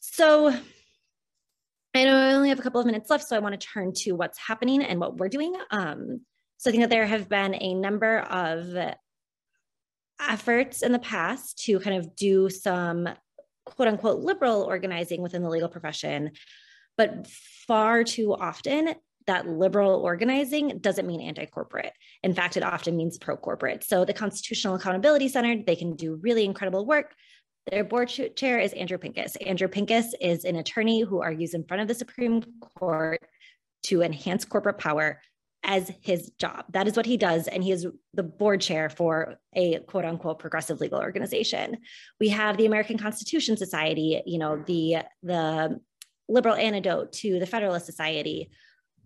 [0.00, 0.54] So
[1.98, 3.92] I know I only have a couple of minutes left, so I want to turn
[4.04, 5.52] to what's happening and what we're doing.
[5.72, 6.20] Um,
[6.56, 8.76] so I think that there have been a number of
[10.20, 13.08] efforts in the past to kind of do some
[13.64, 16.30] quote unquote liberal organizing within the legal profession,
[16.96, 17.26] but
[17.66, 18.94] far too often
[19.26, 21.92] that liberal organizing doesn't mean anti-corporate.
[22.22, 23.82] In fact, it often means pro-corporate.
[23.84, 27.14] So the Constitutional Accountability Center, they can do really incredible work.
[27.70, 29.36] Their board chair is Andrew Pincus.
[29.36, 33.20] Andrew Pincus is an attorney who argues in front of the Supreme Court
[33.84, 35.20] to enhance corporate power
[35.64, 36.64] as his job.
[36.70, 37.48] That is what he does.
[37.48, 41.78] And he is the board chair for a quote unquote progressive legal organization.
[42.20, 45.80] We have the American Constitution Society, you know, the, the
[46.28, 48.50] liberal antidote to the Federalist Society.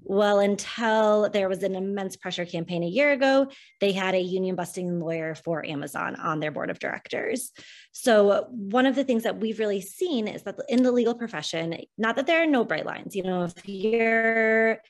[0.05, 3.49] Well, until there was an immense pressure campaign a year ago,
[3.81, 7.53] they had a union busting lawyer for Amazon on their board of directors.
[7.93, 11.77] So, one of the things that we've really seen is that in the legal profession,
[11.99, 14.81] not that there are no bright lines, you know, if you're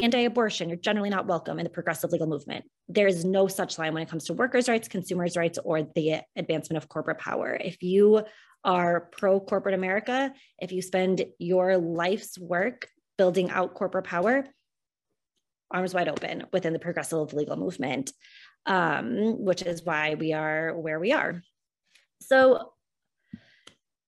[0.00, 2.64] anti abortion, you're generally not welcome in the progressive legal movement.
[2.88, 6.20] There is no such line when it comes to workers' rights, consumers' rights, or the
[6.36, 7.58] advancement of corporate power.
[7.60, 8.24] If you
[8.64, 14.44] are pro corporate America, if you spend your life's work building out corporate power,
[15.70, 18.12] arms wide open within the progressive legal movement,
[18.66, 21.42] um, which is why we are where we are.
[22.20, 22.72] So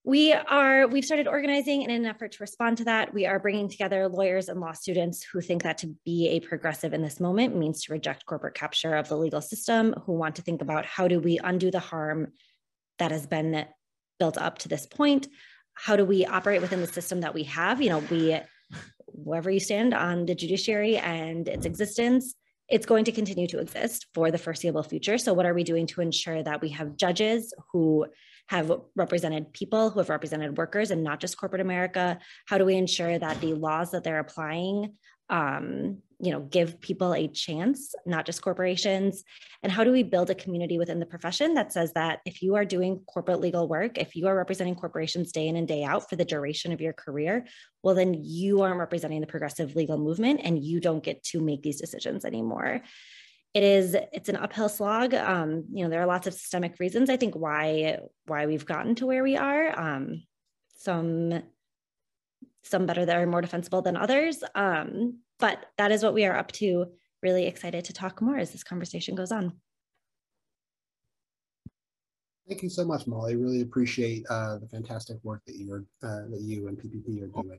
[0.02, 3.12] we are we've started organizing in an effort to respond to that.
[3.12, 6.94] We are bringing together lawyers and law students who think that to be a progressive
[6.94, 10.42] in this moment means to reject corporate capture of the legal system who want to
[10.42, 12.28] think about how do we undo the harm
[12.98, 13.66] that has been
[14.18, 15.28] built up to this point?
[15.74, 17.82] How do we operate within the system that we have?
[17.82, 18.40] You know we
[19.12, 21.66] wherever you stand on the judiciary and its mm-hmm.
[21.66, 22.34] existence
[22.68, 25.86] it's going to continue to exist for the foreseeable future so what are we doing
[25.86, 28.06] to ensure that we have judges who
[28.50, 32.18] have represented people who have represented workers and not just corporate America?
[32.48, 34.94] How do we ensure that the laws that they're applying,
[35.30, 39.24] um, you know, give people a chance, not just corporations?
[39.62, 42.56] And how do we build a community within the profession that says that if you
[42.56, 46.10] are doing corporate legal work, if you are representing corporations day in and day out
[46.10, 47.46] for the duration of your career,
[47.82, 51.62] well, then you aren't representing the progressive legal movement and you don't get to make
[51.62, 52.82] these decisions anymore.
[53.54, 55.14] It is it's an uphill slog.
[55.14, 58.94] Um, you know there are lots of systemic reasons i think why why we've gotten
[58.96, 59.78] to where we are.
[59.78, 60.22] Um,
[60.76, 61.42] some
[62.62, 66.36] some better that are more defensible than others um, but that is what we are
[66.36, 66.86] up to
[67.22, 69.52] really excited to talk more as this conversation goes on
[72.50, 73.36] Thank you so much, Molly.
[73.36, 77.42] Really appreciate uh, the fantastic work that you are uh, that you and PPP are
[77.42, 77.56] doing.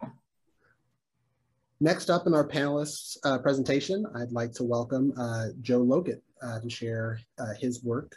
[1.80, 6.60] Next up in our panelists uh, presentation, I'd like to welcome uh, Joe Logan uh,
[6.60, 8.14] to share uh, his work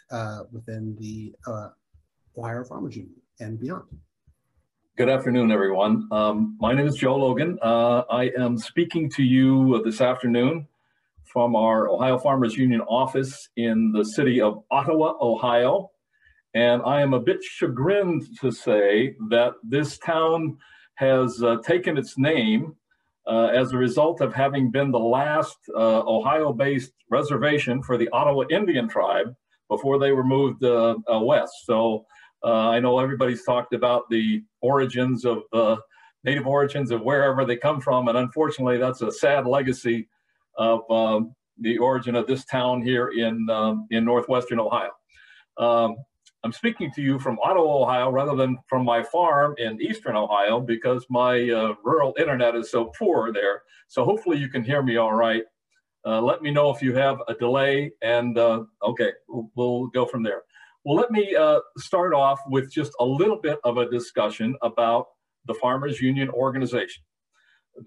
[0.50, 1.32] within the
[2.36, 3.84] Ohio Farmers Union and beyond.
[4.96, 6.06] Good afternoon, everyone.
[6.12, 7.58] Um, my name is Joe Logan.
[7.60, 10.68] I am speaking to you this afternoon
[11.24, 15.90] from our Ohio Farmers Union office in the city of Ottawa, Ohio.
[16.54, 20.58] And I am a bit chagrined to say that this town
[20.94, 22.76] has taken its name
[23.26, 28.44] uh, as a result of having been the last uh, Ohio-based reservation for the Ottawa
[28.48, 29.34] Indian tribe
[29.68, 31.52] before they were moved uh, uh west.
[31.64, 32.06] So
[32.44, 35.78] uh, I know everybody's talked about the origins of the
[36.24, 40.08] native origins of wherever they come from, and unfortunately, that's a sad legacy
[40.56, 44.90] of um, the origin of this town here in um, in northwestern Ohio.
[45.56, 45.96] Um,
[46.44, 50.60] I'm speaking to you from Ottawa, Ohio, rather than from my farm in eastern Ohio
[50.60, 53.62] because my uh, rural internet is so poor there.
[53.88, 55.42] So hopefully you can hear me all right.
[56.04, 60.04] Uh, let me know if you have a delay and uh, okay, we'll, we'll, go
[60.04, 60.42] from there.
[60.84, 65.06] Well, let me uh, start off with just a little bit of a discussion about
[65.46, 67.02] the Farmers Union organization.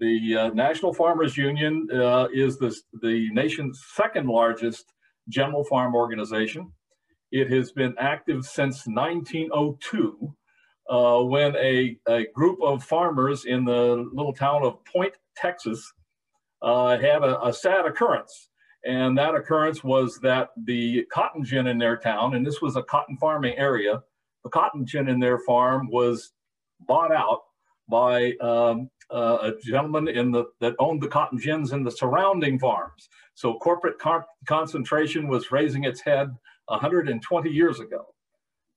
[0.00, 4.84] The uh, National Farmers Union uh, is the, the nation's second largest
[5.28, 6.72] general farm organization.
[7.30, 10.34] It has been active since 1902
[10.90, 15.92] uh, when a, a group of farmers in the little town of Point, Texas,
[16.62, 18.47] uh, had a, a, sad occurrence.
[18.84, 22.82] And that occurrence was that the cotton gin in their town, and this was a
[22.82, 24.02] cotton farming area,
[24.44, 26.32] the cotton gin in their farm was
[26.86, 27.40] bought out
[27.88, 32.58] by um, uh, a gentleman in the that owned the cotton gins in the surrounding
[32.58, 33.08] farms.
[33.34, 36.34] So corporate con concentration was raising its head
[36.66, 38.06] 120 years ago.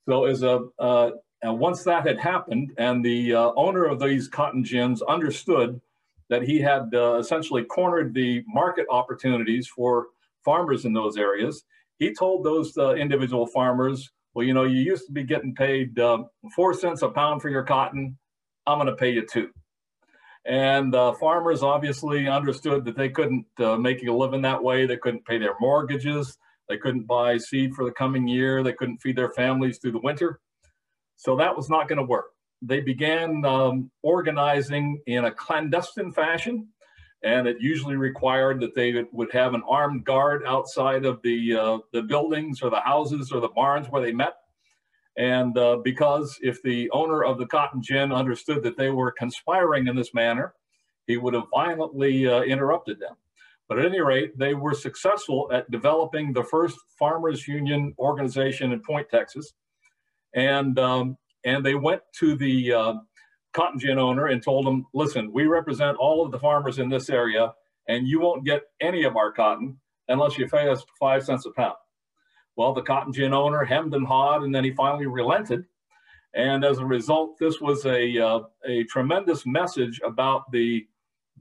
[0.08, 1.12] So as a uh,
[1.44, 5.82] and once that had happened, and the uh, owner of these cotton gins understood
[6.32, 10.08] that he had uh, essentially cornered the market opportunities for
[10.46, 11.65] farmers in those areas,
[12.00, 16.00] he told those uh, individual farmers, well, you know, you used to be getting paid
[16.00, 16.24] uh,
[16.56, 18.17] four cents a pound for your cotton.
[18.65, 19.50] I'm going to pay you two.
[20.46, 24.86] And farmers obviously understood that they couldn't uh, make a living that way.
[24.86, 26.38] They couldn't pay their mortgages.
[26.70, 28.63] They couldn't buy seed for the coming year.
[28.63, 30.39] They couldn't feed their families through the winter.
[31.17, 32.28] So that was not going to work.
[32.62, 36.67] They began um, organizing in a clandestine fashion,
[37.24, 41.78] and it usually required that they would have an armed guard outside of the, uh,
[41.91, 44.36] the buildings or the houses or the barns where they met.
[45.17, 49.88] And uh, because if the owner of the cotton gin understood that they were conspiring
[49.88, 50.54] in this manner,
[51.06, 53.15] he would have violently uh, interrupted them.
[53.67, 58.82] But at any rate, they were successful at developing the first farmers union organization in
[58.82, 59.54] Point, Texas.
[60.34, 62.94] And, um, and they went to the uh,
[63.54, 67.10] cotton gin owner and told him, listen, we represent all of the farmers in this
[67.10, 67.54] area
[67.88, 69.78] and you won't get any of our cotton
[70.08, 71.76] unless you pay us five cents a pound.
[72.56, 75.66] Well, the cotton gin owner hemmed and hawed, and then he finally relented.
[76.34, 80.86] And as a result, this was a, uh, a tremendous message about the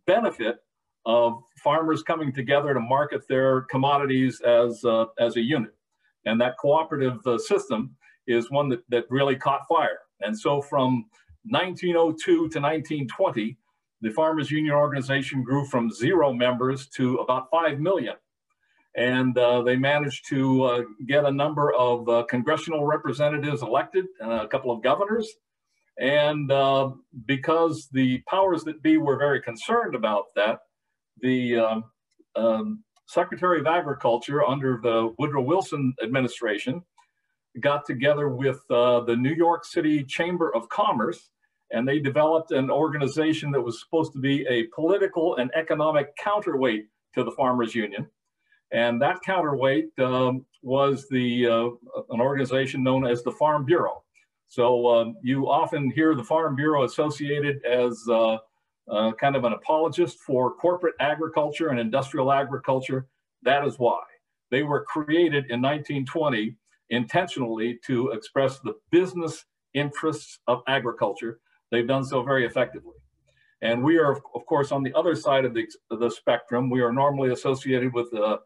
[0.06, 0.56] benefit
[1.06, 5.74] of farmers coming together to market their commodities as, uh, as a unit.
[6.26, 7.96] And that cooperative uh, system
[8.30, 10.00] is one that, that really caught fire.
[10.20, 11.06] And so from
[11.44, 13.56] 1902 to 1920,
[14.02, 18.14] the Farmers Union organization grew from zero members to about 5 million
[18.96, 24.32] and uh, they managed to uh, get a number of uh, congressional representatives elected, and
[24.32, 25.30] a couple of governors.
[25.98, 26.90] And uh,
[27.26, 30.60] because the powers that be were very concerned about that,
[31.20, 31.84] the um,
[32.36, 36.82] um, Secretary of Agriculture under the Woodrow Wilson administration
[37.58, 41.30] got together with uh, the New York City Chamber of Commerce
[41.72, 46.86] and they developed an organization that was supposed to be a political and economic counterweight
[47.14, 48.08] to the Farmers Union.
[48.72, 51.68] And that counterweight um, was the uh,
[52.10, 54.02] an organization known as the Farm Bureau.
[54.48, 58.38] So um, you often hear the Farm Bureau associated as uh,
[58.90, 63.06] uh, kind of an apologist for corporate agriculture and industrial agriculture.
[63.42, 64.00] That is why.
[64.50, 66.56] They were created in 1920
[66.90, 71.40] intentionally to express the business interests of agriculture.
[71.70, 72.94] They've done so very effectively.
[73.62, 76.70] And we are, of course, on the other side of the, the spectrum.
[76.70, 78.38] We are normally associated with uh,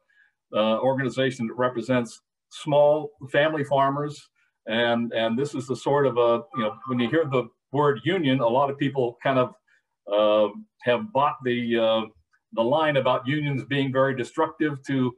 [0.52, 4.28] uh, organization that represents small family farmers.
[4.66, 8.00] And, and this is the sort of a, you know, when you hear the word
[8.04, 9.54] union, a lot of people kind of
[10.12, 10.52] uh,
[10.82, 12.00] have bought the, uh,
[12.52, 15.12] the line about unions being very destructive to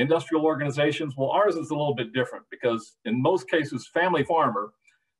[0.00, 1.14] industrial organizations.
[1.16, 4.72] Well, ours is a little bit different because in most cases, family farmer,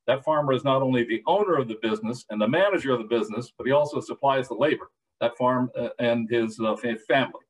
[0.07, 3.05] that farmer is not only the owner of the business and the manager of the
[3.05, 4.91] business, but he also supplies the labor,
[5.21, 7.41] that farm uh, and his uh, family.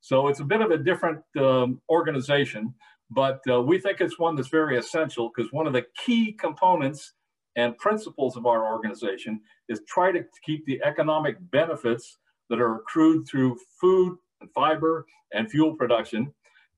[0.00, 2.74] So it's a bit of a different um, organization,
[3.10, 7.14] but uh, we think it's one that's very essential because one of the key components
[7.56, 12.18] and principles of our organization is try to keep the economic benefits
[12.50, 16.32] that are accrued through food and fiber and fuel production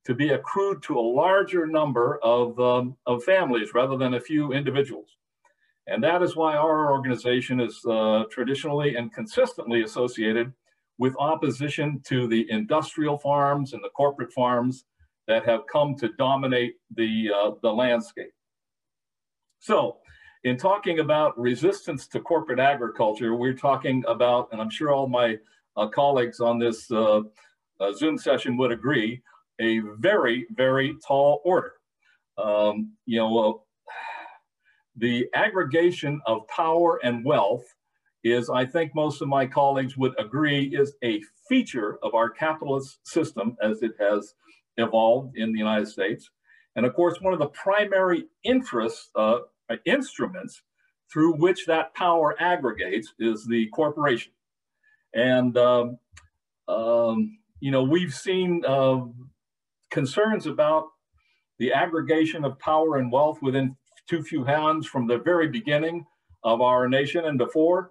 [0.06, 4.52] to be accrued to a larger number of, um, of families rather than a few
[4.52, 5.16] individuals.
[5.88, 10.52] And that is why our organization is uh, traditionally and consistently associated
[10.98, 14.84] with opposition to the industrial farms and the corporate farms
[15.26, 18.32] that have come to dominate the, uh, the landscape.
[19.58, 19.98] So
[20.44, 25.36] in talking about resistance to corporate agriculture, we're talking about, and I'm sure all my
[25.76, 27.22] uh, colleagues on this uh,
[27.80, 29.22] uh Zoom session would agree,
[29.60, 31.72] a very, very tall order.
[32.38, 33.64] Um, you know,
[34.96, 37.64] the aggregation of power and wealth
[38.24, 42.98] is, I think most of my colleagues would agree, is a feature of our capitalist
[43.06, 44.34] system as it has
[44.76, 46.30] evolved in the United States.
[46.74, 49.38] And of course, one of the primary interests, uh,
[49.84, 50.62] instruments
[51.12, 54.32] through which that power aggregates is the corporation.
[55.14, 55.98] And, um,
[56.68, 59.00] um, you know, we've seen uh,
[59.90, 60.86] concerns about
[61.58, 63.76] the aggregation of power and wealth within
[64.08, 66.04] too few hands from the very beginning
[66.44, 67.90] of our nation and before.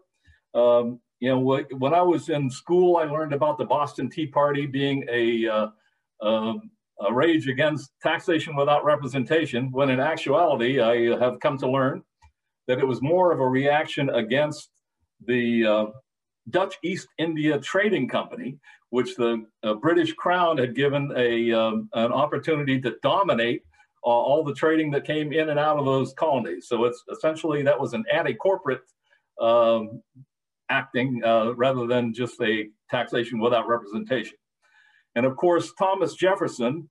[0.54, 4.66] Um, you know, when I was in school, I learned about the Boston Tea Party
[4.66, 5.68] being a, uh,
[6.22, 6.54] uh,
[7.08, 12.04] a rage against taxation without representation, when in actuality, I have come to learn
[12.68, 14.70] that it was more of a reaction against
[15.26, 15.86] the uh,
[16.50, 18.58] Dutch East India Trading Company,
[18.96, 23.62] which the uh, British Crown had given a, um, an opportunity to dominate
[24.06, 26.70] uh, all the trading that came in and out of those colonies.
[26.70, 28.84] So it's essentially that was an anti-corporate
[29.42, 30.02] um,
[30.70, 34.38] acting uh, rather than just a taxation without representation.
[35.16, 36.90] And of course, Thomas Jefferson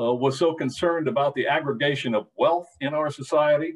[0.00, 3.74] uh, was so concerned about the aggregation of wealth in our society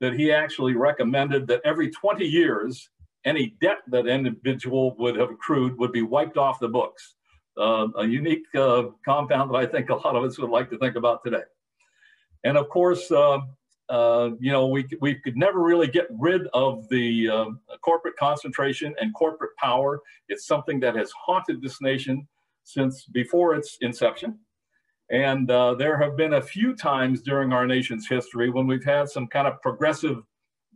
[0.00, 2.90] that he actually recommended that every 20 years,
[3.24, 7.14] any debt that individual would have accrued would be wiped off the books.
[7.56, 10.78] Uh, a unique uh, compound that I think a lot of us would like to
[10.78, 11.42] think about today.
[12.42, 13.38] And of course, uh,
[13.88, 17.44] uh you know, we, we could never really get rid of the uh,
[17.82, 20.00] corporate concentration and corporate power.
[20.28, 22.26] It's something that has haunted this nation
[22.64, 24.38] since before its inception.
[25.10, 29.08] And uh, there have been a few times during our nation's history when we've had
[29.08, 30.22] some kind of progressive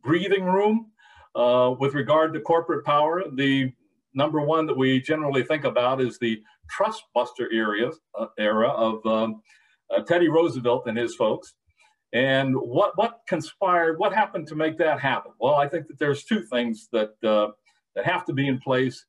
[0.03, 0.93] breathing room
[1.35, 3.23] uh, with regard to corporate power.
[3.35, 3.73] The
[4.15, 7.49] number one that we generally think about is the trust buster
[8.19, 9.43] uh, era of um,
[9.95, 11.55] uh, Teddy Roosevelt and his folks.
[12.13, 15.33] And what, what conspired, what happened to make that happen?
[15.41, 17.53] Well, I think that there's two things that, uh,
[17.95, 19.05] that have to be in place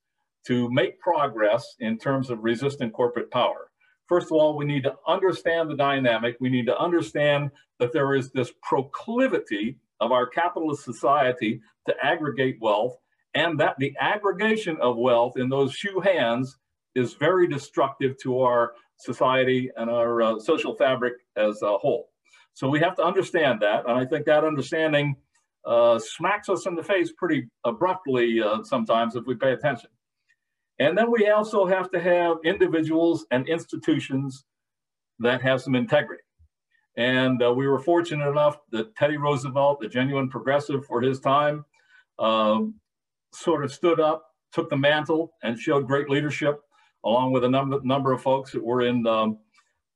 [0.48, 3.72] to make progress in terms of resistant corporate power.
[4.08, 6.36] First of all, we need to understand the dynamic.
[6.40, 12.58] We need to understand that there is this proclivity of our capitalist society to aggregate
[12.62, 12.98] wealth
[13.34, 16.58] and that the aggregation of wealth in those few hands
[16.96, 22.10] is very destructive to our society and our uh, social fabric as a whole.
[22.54, 23.88] So we have to understand that.
[23.88, 25.16] And I think that understanding
[25.66, 29.90] uh, smacks us in the face pretty abruptly uh, sometimes if we pay attention.
[30.80, 34.46] And then we also have to have individuals and institutions
[35.20, 36.24] that have some integrity.
[37.00, 41.64] And uh, we were fortunate enough that Teddy Roosevelt, the genuine progressive for his time,
[42.20, 42.76] um,
[43.34, 46.60] sort of stood up, took the mantle, and showed great leadership,
[47.06, 49.38] along with a number, number of folks that were in um,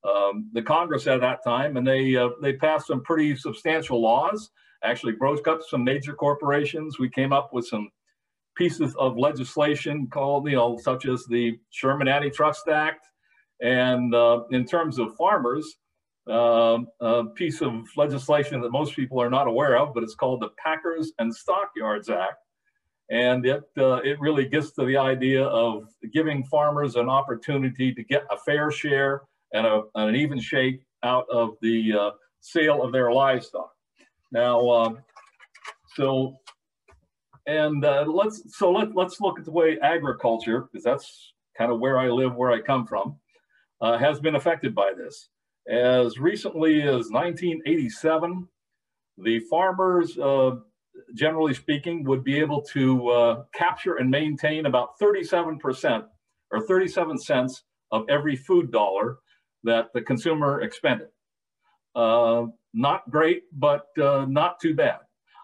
[0.02, 1.76] um, the Congress at that time.
[1.76, 4.50] And they, uh, they passed some pretty substantial laws,
[4.82, 6.98] actually broke up some major corporations.
[6.98, 7.90] We came up with some
[8.56, 13.06] pieces of legislation called, you know, such as the Sherman Antitrust Act.
[13.60, 15.76] And uh, in terms of farmers,
[16.28, 20.40] uh, a piece of legislation that most people are not aware of, but it's called
[20.40, 22.38] the Packers and Stockyards Act.
[23.10, 28.02] And it, uh, it really gets to the idea of giving farmers an opportunity to
[28.02, 29.22] get a fair share
[29.52, 32.10] and, a, and an even shake out of the uh,
[32.40, 33.70] sale of their livestock.
[34.32, 34.98] Now, um,
[35.96, 36.38] so
[37.46, 41.78] and uh, let's so let, let's look at the way agriculture, because that's kind of
[41.78, 43.16] where I live, where I come from,
[43.82, 45.28] uh, has been affected by this.
[45.68, 48.48] As recently as 1987,
[49.18, 50.56] the farmers, uh,
[51.14, 56.04] generally speaking, would be able to uh, capture and maintain about 37%
[56.50, 59.18] or 37 cents of every food dollar
[59.62, 61.08] that the consumer expended.
[61.94, 64.98] Uh, not great, but uh, not too bad.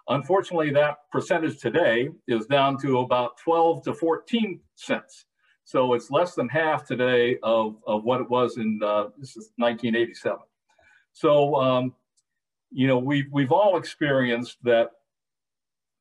[0.08, 5.26] Unfortunately, that percentage today is down to about 12 to 14 cents.
[5.70, 9.52] So it's less than half today of, of what it was in uh, this is
[9.56, 10.38] 1987.
[11.12, 11.94] So, um,
[12.72, 14.90] you know, we've, we've all experienced that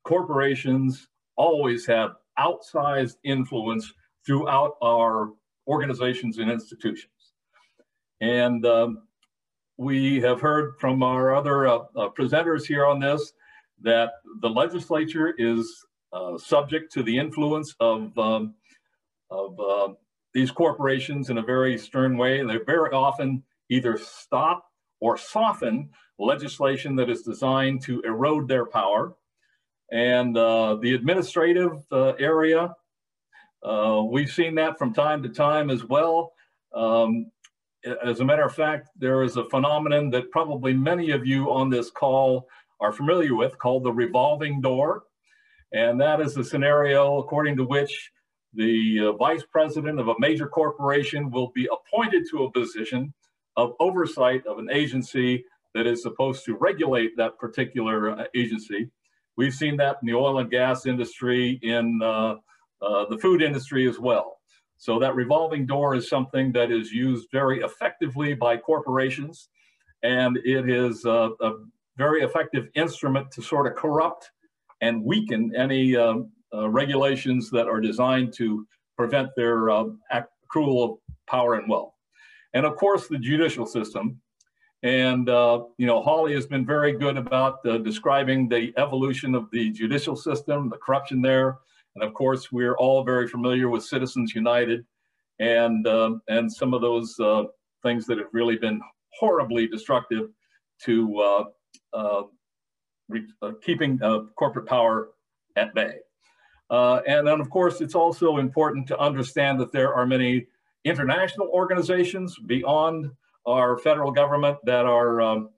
[0.02, 1.06] corporations
[1.36, 3.92] always have outsized influence
[4.26, 5.34] throughout our
[5.68, 7.30] organizations and institutions.
[8.20, 9.02] And um,
[9.76, 13.34] we have heard from our other uh, uh, presenters here on this
[13.82, 18.54] that the legislature is uh, subject to the influence of, um,
[19.30, 19.94] of uh,
[20.34, 22.44] these corporations in a very stern way.
[22.44, 24.64] They very often either stop
[25.00, 29.14] or soften legislation that is designed to erode their power.
[29.90, 32.74] And uh, the administrative uh, area,
[33.62, 36.32] uh, we've seen that from time to time as well.
[36.74, 37.30] Um,
[38.04, 41.70] as a matter of fact, there is a phenomenon that probably many of you on
[41.70, 42.46] this call
[42.80, 45.04] are familiar with called the revolving door.
[45.72, 48.10] And that is a scenario according to which
[48.54, 53.12] the uh, vice president of a major corporation will be appointed to a position
[53.56, 55.44] of oversight of an agency
[55.74, 58.90] that is supposed to regulate that particular uh, agency.
[59.36, 62.34] We've seen that in the oil and gas industry in uh,
[62.82, 64.38] uh, the food industry as well.
[64.78, 69.48] So that revolving door is something that is used very effectively by corporations,
[70.02, 71.52] and it is a, a
[71.96, 74.30] very effective instrument to sort of corrupt
[74.80, 80.98] and weaken any um, uh, regulations that are designed to prevent their uh, accrual of
[81.26, 81.94] power and wealth.
[82.54, 84.20] And of course, the judicial system.
[84.82, 89.50] And, uh, you know, Holly has been very good about uh, describing the evolution of
[89.52, 91.58] the judicial system, the corruption there,
[91.94, 94.84] and of course, we're all very familiar with Citizens United
[95.38, 97.44] and, uh, and some of those uh,
[97.82, 98.80] things that have really been
[99.18, 100.28] horribly destructive
[100.84, 101.44] to uh,
[101.92, 102.22] uh,
[103.42, 105.10] uh keeping uh, corporate power
[105.56, 105.94] at bay.
[106.70, 110.46] And then, of course, it's also important to understand that there are many
[110.84, 113.10] international organizations beyond
[113.46, 115.50] our federal government that are, um,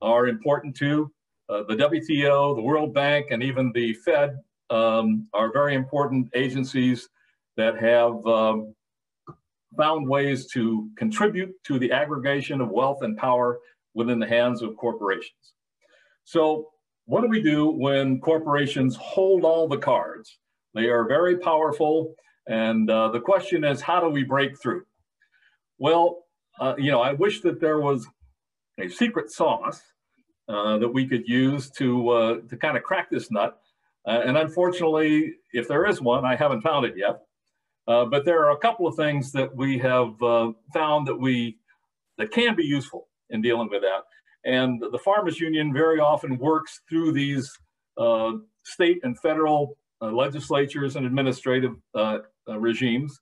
[0.00, 1.10] are important too.
[1.48, 4.38] the WTO, the World Bank, and even the Fed
[4.70, 7.08] um, are very important agencies
[7.56, 8.74] that have um,
[9.76, 13.58] found ways to contribute to the aggregation of wealth and power
[13.94, 15.54] within the hands of corporations.
[16.24, 16.68] So
[17.06, 20.38] what do we do when corporations hold all the cards?
[20.74, 22.14] They are very powerful.
[22.46, 24.82] And uh, the question is, how do we break through?
[25.78, 26.24] Well,
[26.60, 28.06] uh, you know, I wish that there was
[28.78, 29.80] a secret sauce
[30.48, 33.58] uh, that we could use to, uh, to kind of crack this nut.
[34.06, 37.20] Uh, and unfortunately, if there is one, I haven't found it yet.
[37.88, 40.16] Uh, but there are a couple of things that we have
[40.72, 41.56] found that we
[42.18, 44.02] that can be useful in dealing with that.
[44.44, 47.50] And the Farmers Union very often works through these
[48.64, 53.20] state and federal legislatures and administrative uh, regimes.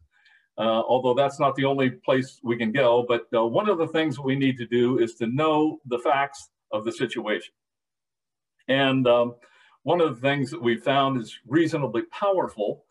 [0.59, 4.37] although that's not the only place we can go, but one of the things we
[4.37, 7.53] need to do is to know the facts of the situation.
[8.68, 9.35] And um,
[9.83, 12.85] one of the things that we found is reasonably powerful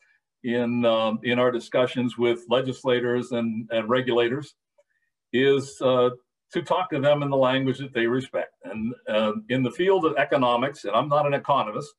[0.44, 4.56] in, um, in our discussions with legislators and, and regulators
[5.34, 6.10] is uh,
[6.54, 8.54] to talk to them in the language that they respect.
[8.64, 11.94] And uh, in the field of economics, and I'm not an economist,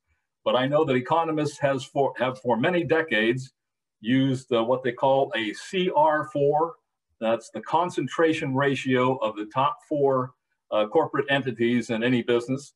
[0.44, 3.52] but I know that economists has for, have for many decades
[4.00, 6.70] used uh, what they call a CR4.
[7.20, 10.32] That's the concentration ratio of the top four
[10.70, 12.74] uh, corporate entities in any business.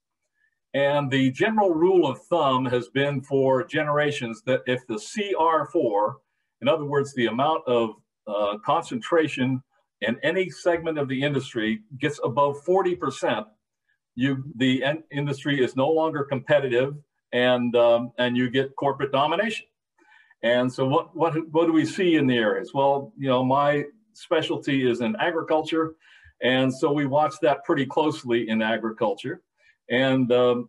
[0.74, 6.14] And the general rule of thumb has been for generations that if the CR4,
[6.62, 7.90] in other words, the amount of
[8.26, 9.62] uh, concentration
[10.00, 13.44] in any segment of the industry gets above 40%,
[14.14, 16.94] you, the industry is no longer competitive
[17.32, 19.66] and, um, and you get corporate domination.
[20.42, 22.72] And so what, what, what do we see in the areas?
[22.74, 25.94] Well, you know, my specialty is in agriculture.
[26.42, 29.42] And so we watch that pretty closely in agriculture.
[29.88, 30.68] And um,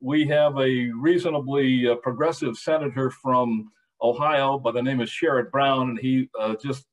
[0.00, 3.70] we have a reasonably uh, progressive senator from
[4.02, 6.84] Ohio by the name of Sherrod Brown, and he uh, just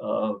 [0.00, 0.34] uh,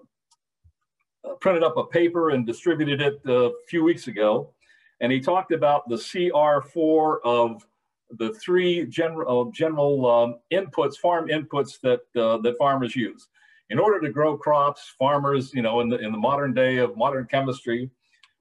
[1.40, 4.52] printed up a paper and distributed it a few weeks ago.
[5.00, 7.66] And he talked about the CR4 of
[8.10, 13.28] the three general, general um, inputs, farm inputs that, uh, that farmers use.
[13.70, 16.96] In order to grow crops, farmers, you know, in the, in the modern day of
[16.96, 17.90] modern chemistry,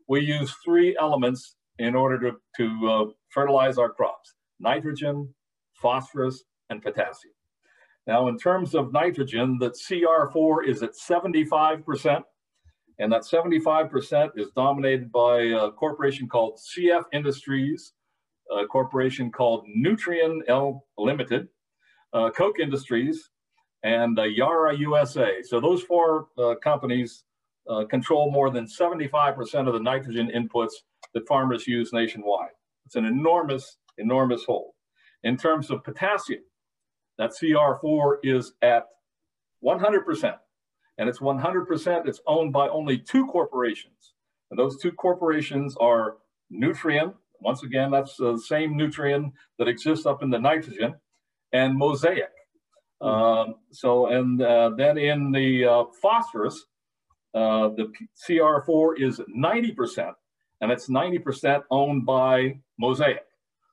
[0.08, 5.34] we use three elements in order to, to uh, fertilize our crops, nitrogen,
[5.74, 7.34] phosphorus, and potassium.
[8.08, 12.24] Now, in terms of nitrogen, that CR4 is at 75%,
[13.00, 17.94] and that 75% is dominated by a corporation called CF Industries,
[18.52, 21.48] a corporation called Nutrien L Limited,
[22.14, 23.30] uh, Koch Industries,
[23.84, 25.42] and uh, Yara USA.
[25.44, 27.24] So those four uh, companies
[27.70, 30.74] uh, control more than 75% of the nitrogen inputs
[31.14, 32.52] that farmers use nationwide.
[32.86, 34.76] It's an enormous, enormous hole.
[35.24, 36.44] In terms of potassium,
[37.18, 38.86] that CR4 is at
[39.64, 40.36] 100%.
[40.98, 44.14] And it's 100%, it's owned by only two corporations.
[44.50, 46.18] And those two corporations are
[46.54, 47.14] Nutrien,
[47.46, 50.96] once again, that's the same Nutrien that exists up in the nitrogen,
[51.54, 52.34] and Mosaic.
[53.02, 53.08] Mm-hmm.
[53.52, 56.66] Um, so, and uh, then in the uh, phosphorus,
[57.36, 57.92] uh, the
[58.28, 60.12] CR4 is 90%,
[60.62, 63.26] and it's 90% owned by Mosaic.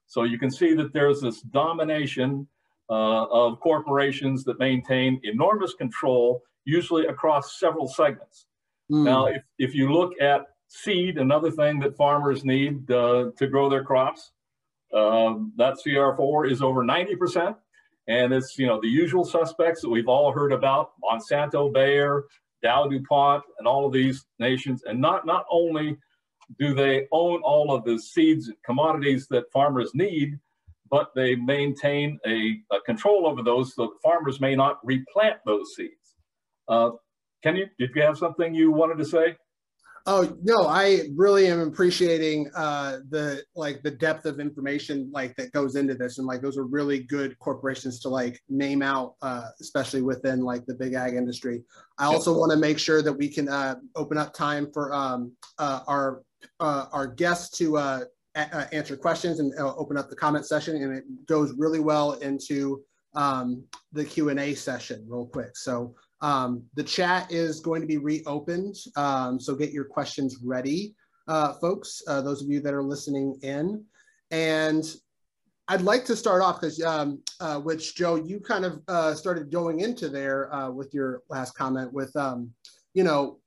[0.07, 2.47] So you can see that there's this domination
[2.91, 8.45] uh, of corporations that maintain enormous control, usually across several segments.
[8.91, 9.05] Mm.
[9.05, 10.43] Now, if, if you look at
[10.73, 14.33] seed, another thing that farmers need uh, to grow their crops,
[14.93, 17.55] uh, that CR4 is over 90%.
[18.09, 22.25] And it's, you know, the usual suspects that we've all heard about, Monsanto, Bayer,
[22.63, 24.83] Dow DuPont, and all of these nations.
[24.87, 25.97] And not, not only
[26.59, 30.39] do they own all of the seeds and commodities that farmers need,
[30.91, 36.17] but they maintain a, a, control over those so farmers may not replant those seeds.
[36.69, 36.91] Uh,
[37.43, 39.37] can you, did you have something you wanted to say?
[40.05, 45.53] Oh no, I really am appreciating uh, the like the depth of information like that
[45.53, 49.49] goes into this, and like those are really good corporations to like name out, uh,
[49.61, 51.63] especially within like the big ag industry.
[51.99, 55.33] I also want to make sure that we can uh, open up time for um,
[55.59, 56.23] uh, our
[56.59, 58.01] uh, our guests to uh,
[58.73, 62.83] answer questions and open up the comment session, and it goes really well into
[63.15, 65.57] um, the Q and A session real quick.
[65.57, 70.95] So um, the chat is going to be reopened, um, so get your questions ready,
[71.29, 73.85] uh, folks, uh, those of you that are listening in.
[74.31, 74.85] And
[75.69, 79.51] I'd like to start off because, um, uh, which Joe, you kind of uh, started
[79.51, 82.51] going into there uh, with your last comment with, um,
[82.95, 83.39] you know,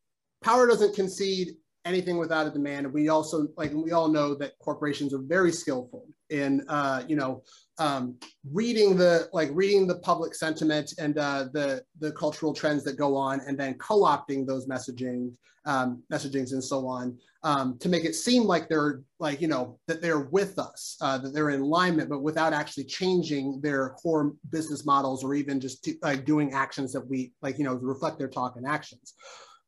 [0.43, 1.55] power doesn't concede
[1.85, 2.85] anything without a demand.
[2.85, 7.15] And we also, like, we all know that corporations are very skillful in, uh, you
[7.15, 7.43] know,
[7.77, 8.17] um,
[8.51, 13.15] reading the like reading the public sentiment and uh, the the cultural trends that go
[13.15, 15.31] on, and then co-opting those messaging
[15.65, 19.77] um, messagings and so on um, to make it seem like they're like you know
[19.87, 24.33] that they're with us, uh, that they're in alignment, but without actually changing their core
[24.49, 28.17] business models or even just to, like doing actions that we like you know reflect
[28.17, 29.13] their talk and actions.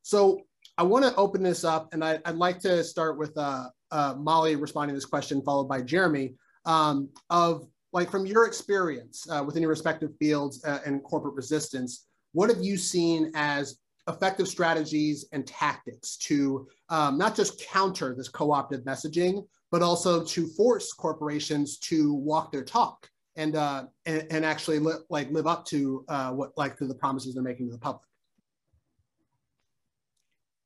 [0.02, 0.42] So
[0.80, 4.16] I want to open this up, and I, would like to start with uh, uh,
[4.18, 6.34] Molly responding to this question, followed by Jeremy,
[6.68, 12.06] um, of like from your experience uh, within your respective fields uh, and corporate resistance,
[12.34, 18.30] what have you seen as effective strategies and tactics to um, not just counter this
[18.30, 24.46] co-opted messaging, but also to force corporations to walk their talk and uh, and, and,
[24.46, 27.74] actually li like live up to uh, what like to the promises they're making to
[27.74, 28.04] the public?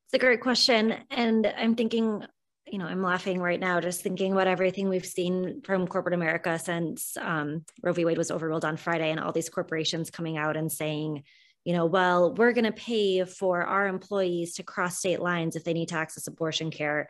[0.06, 2.24] It's a great question, and I'm thinking
[2.68, 6.58] you know, I'm laughing right now just thinking about everything we've seen from corporate America
[6.60, 8.06] since um, Roe v.
[8.06, 11.24] Wade was overruled on Friday, and all these corporations coming out and saying,
[11.64, 15.64] you know, well, we're going to pay for our employees to cross state lines if
[15.64, 17.10] they need to access abortion care,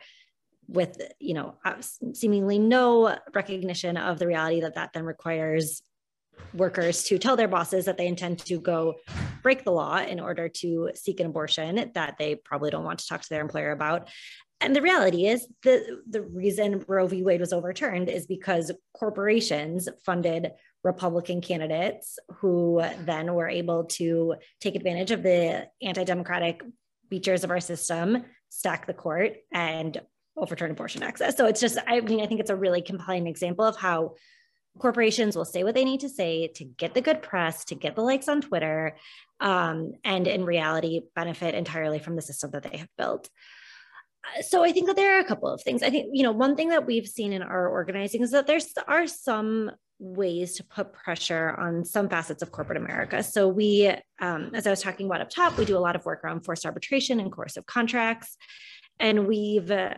[0.68, 1.54] with you know,
[2.14, 5.82] seemingly no recognition of the reality that that then requires
[6.54, 8.94] workers to tell their bosses that they intend to go
[9.42, 13.06] break the law in order to seek an abortion that they probably don't want to
[13.06, 14.08] talk to their employer about
[14.62, 17.22] and the reality is the the reason Roe v.
[17.22, 20.52] Wade was overturned is because corporations funded
[20.84, 26.62] Republican candidates who then were able to take advantage of the anti-democratic
[27.08, 30.00] features of our system, stack the court, and
[30.36, 31.36] overturn abortion access.
[31.36, 34.14] So it's just, I mean, I think it's a really compelling example of how
[34.78, 37.94] corporations will say what they need to say to get the good press, to get
[37.94, 38.96] the likes on Twitter,
[39.40, 43.28] um, and in reality benefit entirely from the system that they have built
[44.40, 45.82] so I think that there are a couple of things.
[45.82, 48.60] I think, you know, one thing that we've seen in our organizing is that there
[48.88, 53.22] are some ways to put pressure on some facets of corporate America.
[53.22, 56.04] So we, um, as I was talking about up top, we do a lot of
[56.04, 58.36] work around forced arbitration and coercive contracts.
[58.98, 59.94] And we've, uh,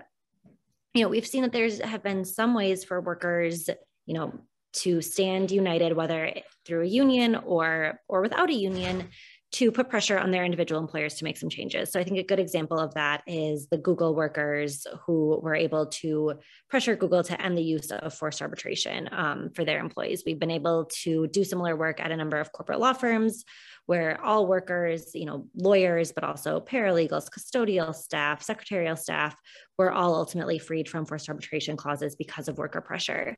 [0.93, 3.69] you know, we've seen that there's have been some ways for workers,
[4.07, 4.33] you know,
[4.75, 6.33] to stand united, whether
[6.67, 9.09] through a union or or without a union,
[9.55, 11.93] to put pressure on their individual employers to make some changes.
[11.93, 15.87] So I think a good example of that is the Google workers who were able
[15.87, 16.35] to
[16.69, 20.25] pressure Google to end the use of forced arbitration um, for their employees.
[20.27, 23.45] We've been able to do similar work at a number of corporate law firms
[23.87, 29.37] where all workers, you know, lawyers, but also paralegals, custodial staff, secretarial staff,
[29.79, 33.37] were all ultimately freed from forced arbitration clauses because of worker pressure.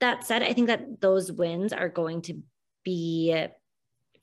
[0.00, 2.42] That said, I think that those wins are going to
[2.84, 3.46] be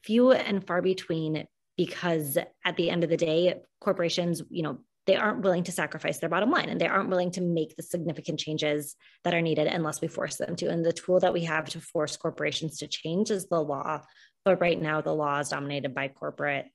[0.06, 1.48] few and far between
[1.78, 6.18] because at the end of the day, corporations, you know, they aren't willing to sacrifice
[6.18, 9.68] their bottom line and they aren't willing to make the significant changes that are needed
[9.68, 10.70] unless we force them to.
[10.70, 14.02] And the tool that we have to force corporations to change is the law.
[14.44, 16.68] But right now, the law is dominated by corporate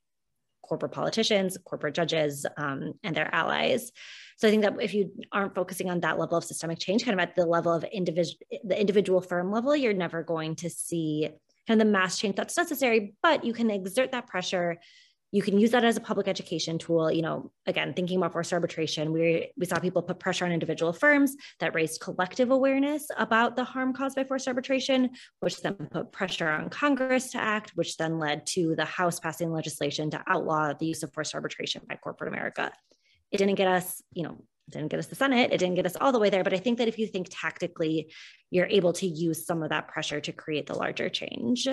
[0.62, 3.90] corporate politicians, corporate judges, um, and their allies.
[4.36, 7.18] So I think that if you aren't focusing on that level of systemic change, kind
[7.18, 11.30] of at the level of individual, the individual firm level, you're never going to see
[11.66, 14.78] kind of the mass change that's necessary, but you can exert that pressure.
[15.32, 17.12] You can use that as a public education tool.
[17.12, 20.92] You know, again, thinking about forced arbitration, we, we saw people put pressure on individual
[20.92, 26.10] firms that raised collective awareness about the harm caused by forced arbitration, which then put
[26.10, 30.72] pressure on Congress to act, which then led to the House passing legislation to outlaw
[30.72, 32.72] the use of forced arbitration by corporate America.
[33.30, 35.96] It didn't get us, you know, didn't get us the Senate, it didn't get us
[36.00, 36.44] all the way there.
[36.44, 38.12] But I think that if you think tactically,
[38.50, 41.68] you're able to use some of that pressure to create the larger change.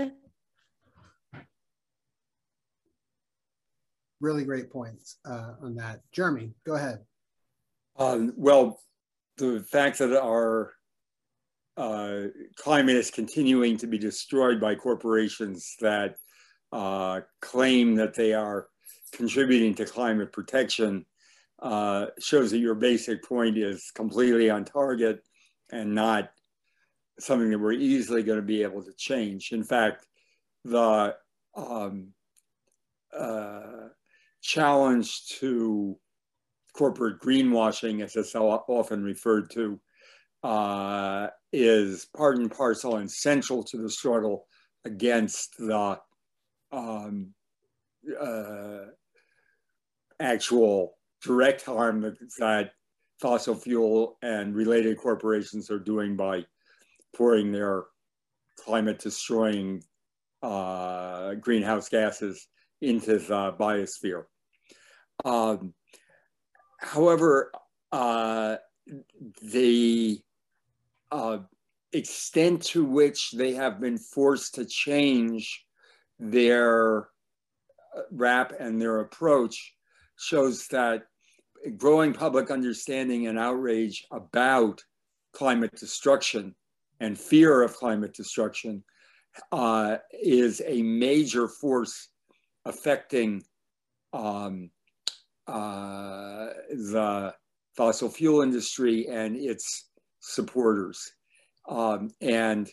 [4.20, 6.02] Really great points uh, on that.
[6.12, 7.00] Jeremy, go ahead.
[7.98, 8.80] Um, well,
[9.38, 10.74] the fact that our
[11.78, 12.24] uh,
[12.56, 16.16] climate is continuing to be destroyed by corporations that
[16.72, 18.68] uh, claim that they are
[19.14, 21.06] contributing to climate protection
[21.60, 25.24] uh, shows that your basic point is completely on target
[25.72, 26.30] and not
[27.20, 29.52] something that we're easily going to be able to change.
[29.52, 30.06] In fact,
[30.64, 31.16] the
[31.56, 32.10] um,
[33.18, 33.88] uh,
[34.42, 35.98] challenge to
[36.74, 39.80] corporate greenwashing, as it's often referred to,
[40.44, 44.46] uh, is part and parcel and central to the struggle
[44.86, 46.00] against the
[46.72, 47.34] um,
[48.20, 48.86] uh,
[50.20, 50.97] actual
[51.28, 52.02] direct harm
[52.40, 52.72] that,
[53.20, 56.46] fossil fuel and related corporations are doing by
[57.16, 57.86] pouring their
[58.60, 59.84] climate destroying
[60.44, 62.48] uh, greenhouse gases
[62.82, 64.26] into the biosphere.
[65.26, 65.74] Um,
[66.80, 67.52] however,
[67.92, 68.58] uh,
[69.42, 70.22] the
[71.12, 71.40] uh,
[71.92, 75.66] extent to which they have been forced to change
[76.20, 77.10] their
[77.96, 79.74] uh, rap and their approach
[80.18, 81.04] shows that
[81.78, 84.82] growing public understanding and outrage about
[85.34, 86.56] climate destruction
[87.00, 88.84] and fear of climate destruction
[89.52, 92.10] uh, is a major force
[92.66, 93.44] affecting
[94.14, 94.70] um,
[95.48, 97.34] uh, the
[97.76, 99.90] fossil fuel industry and its
[100.20, 101.14] supporters.
[101.70, 102.70] Um, and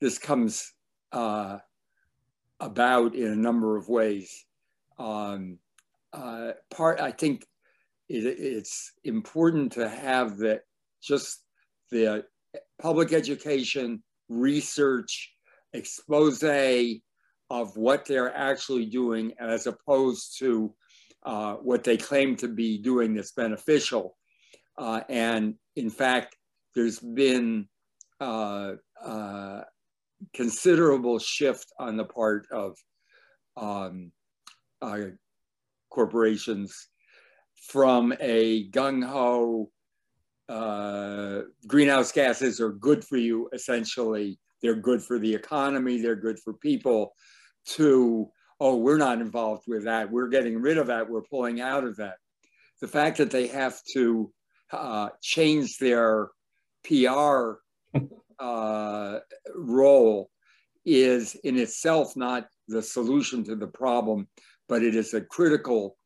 [0.00, 0.72] this comes
[1.12, 1.58] uh,
[2.60, 4.46] about in a number of ways.
[4.98, 5.58] Um,
[6.12, 7.46] uh, part, I think
[8.08, 10.62] it, it's important to have that
[11.02, 11.42] just
[11.90, 12.24] the
[12.80, 15.32] public education, research,
[15.72, 16.42] expose
[17.50, 20.74] of what they're actually doing as opposed to
[21.24, 24.16] uh, what they claim to be doing that's beneficial.
[24.78, 26.36] Uh, and in fact,
[26.74, 27.68] there's been
[28.20, 28.72] uh,
[29.04, 29.60] uh
[30.32, 32.74] considerable shift on the part of
[33.56, 34.10] um,
[34.80, 34.98] uh,
[35.90, 36.88] corporations
[37.68, 39.70] from a gung ho
[40.48, 44.38] uh, greenhouse gases are good for you, essentially.
[44.62, 47.12] They're good for the economy, they're good for people,
[47.70, 50.10] to, oh, we're not involved with that.
[50.10, 51.10] We're getting rid of that.
[51.10, 52.16] We're pulling out of that.
[52.80, 54.32] The fact that they have to
[54.72, 56.30] uh, change their
[56.84, 57.54] PR
[58.38, 59.18] uh,
[59.54, 60.30] role
[60.84, 64.28] is in itself not the solution to the problem,
[64.68, 65.96] but it is a critical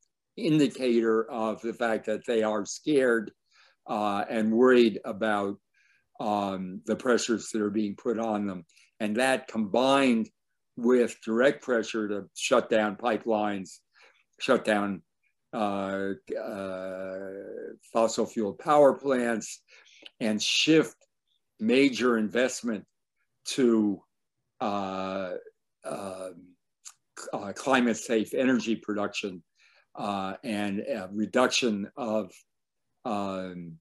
[0.46, 3.32] indicator of the fact that they are scared
[3.86, 5.56] uh, and worried about
[6.20, 8.64] um, the pressures that are being put on them.
[9.00, 10.28] And that combined
[10.76, 13.78] with direct pressure to shut down pipelines,
[14.38, 15.02] shut down
[15.52, 16.10] uh,
[16.40, 17.30] uh,
[17.92, 19.62] fossil fuel power plants,
[20.20, 20.96] and shift
[21.58, 22.84] major investment
[23.44, 24.02] to
[24.60, 25.32] uh,
[25.84, 26.34] um,
[27.32, 29.42] uh, climate safe energy production
[30.00, 30.82] uh, and
[31.12, 32.32] reduction of
[33.04, 33.78] um,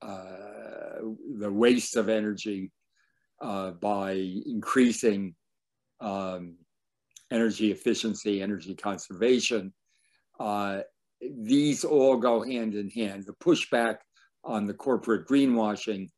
[0.00, 1.00] uh,
[1.38, 2.70] the waste of energy
[3.42, 5.34] uh, by increasing
[6.00, 6.54] um,
[7.32, 9.72] energy efficiency, energy conservation.
[10.38, 10.80] Uh,
[11.20, 13.24] these all go hand in hand.
[13.26, 13.96] The pushback
[14.44, 16.10] on the corporate greenwashing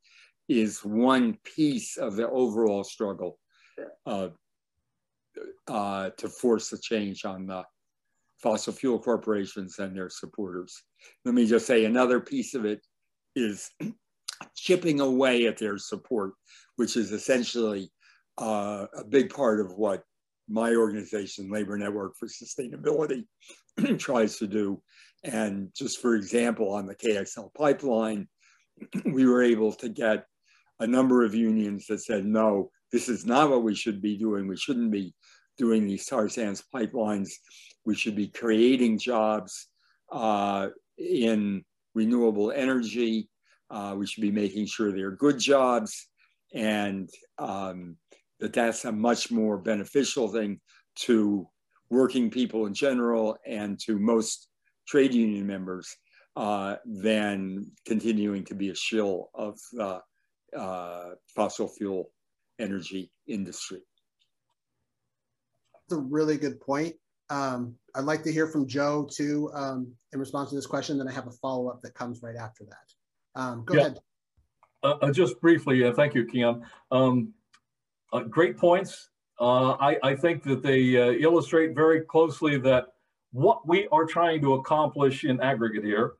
[0.48, 3.38] is one piece of the overall struggle
[4.04, 4.28] uh,
[5.66, 7.64] uh, to force a change on the
[8.42, 10.82] fossil fuel corporations and their supporters.
[11.24, 12.80] Let me just say another piece of it
[13.36, 13.70] is
[14.56, 16.32] chipping away at their support,
[16.76, 17.90] which is essentially
[18.38, 20.02] uh, a big part of what
[20.48, 23.24] my organization, Labor Network for Sustainability,
[23.98, 24.82] tries to do.
[25.22, 28.28] And just for example, on the KXL pipeline,
[29.04, 30.26] we were able to get
[30.80, 34.48] a number of unions that said, no, this is not what we should be doing.
[34.48, 35.14] We shouldn't be
[35.58, 37.30] doing these tar sands pipelines.
[37.84, 39.68] We should be creating jobs
[40.12, 40.68] uh,
[40.98, 41.64] in
[41.94, 43.28] renewable energy.
[43.70, 46.08] Uh, we should be making sure they're good jobs
[46.52, 47.08] and
[47.38, 47.96] um,
[48.40, 50.60] that that's a much more beneficial thing
[50.96, 51.48] to
[51.90, 54.48] working people in general and to most
[54.86, 55.96] trade union members
[56.36, 60.00] uh, than continuing to be a shill of the
[60.56, 62.10] uh, fossil fuel
[62.58, 63.82] energy industry.
[65.74, 66.94] That's a really good point.
[67.30, 70.98] Um, I'd like to hear from Joe too um, in response to this question.
[70.98, 73.40] Then I have a follow up that comes right after that.
[73.40, 73.80] Um, go yeah.
[73.80, 73.98] ahead.
[74.82, 76.64] Uh, uh just briefly, uh, thank you, Keon.
[76.90, 77.32] Um,
[78.12, 79.10] uh, great points.
[79.40, 82.88] Uh, I, I, think that they uh, illustrate very closely that
[83.32, 86.14] what we are trying to accomplish in aggregate here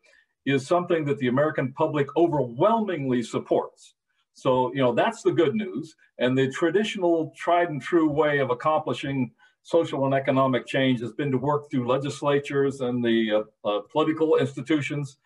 [0.46, 3.94] is something that the American public overwhelmingly supports.
[4.32, 5.94] So, you know, that's the good news.
[6.18, 9.32] And the traditional tried and true way of accomplishing
[9.62, 14.36] social and economic change has been to work through legislatures and the uh, uh, political
[14.36, 15.18] institutions.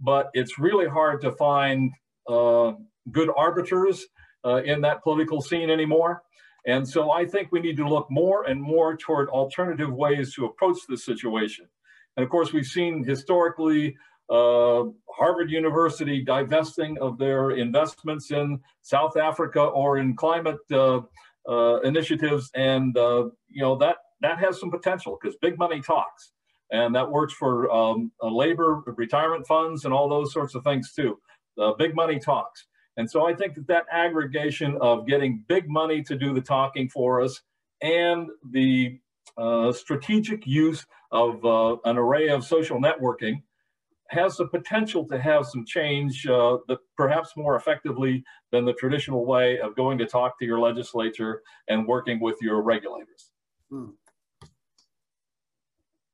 [0.00, 1.92] But it's really hard to find
[2.28, 2.72] uh,
[3.12, 4.06] good arbiters
[4.44, 6.22] uh, in that political scene anymore.
[6.66, 10.46] And so I think we need to look more and more toward alternative ways to
[10.46, 11.66] approach this situation.
[12.16, 13.96] And of course, we've seen historically
[14.28, 20.58] uh, Harvard University divesting of their investments in South Africa or in climate
[21.48, 25.80] uh, uh, initiatives, and uh, you know that that has some potential because big money
[25.80, 26.32] talks,
[26.70, 30.92] and that works for um, uh, labor, retirement funds, and all those sorts of things
[30.92, 31.18] too.
[31.78, 32.66] big money talks,
[32.96, 36.88] and so I think that that aggregation of getting big money to do the talking
[36.88, 37.42] for us
[37.82, 38.98] and the
[39.36, 41.44] uh, strategic use of
[41.84, 43.42] an array of social networking
[44.10, 49.24] has the potential to have some change uh, that perhaps more effectively than the traditional
[49.24, 53.32] way of going to talk to your legislature and working with your regulators.
[53.70, 53.90] Hmm.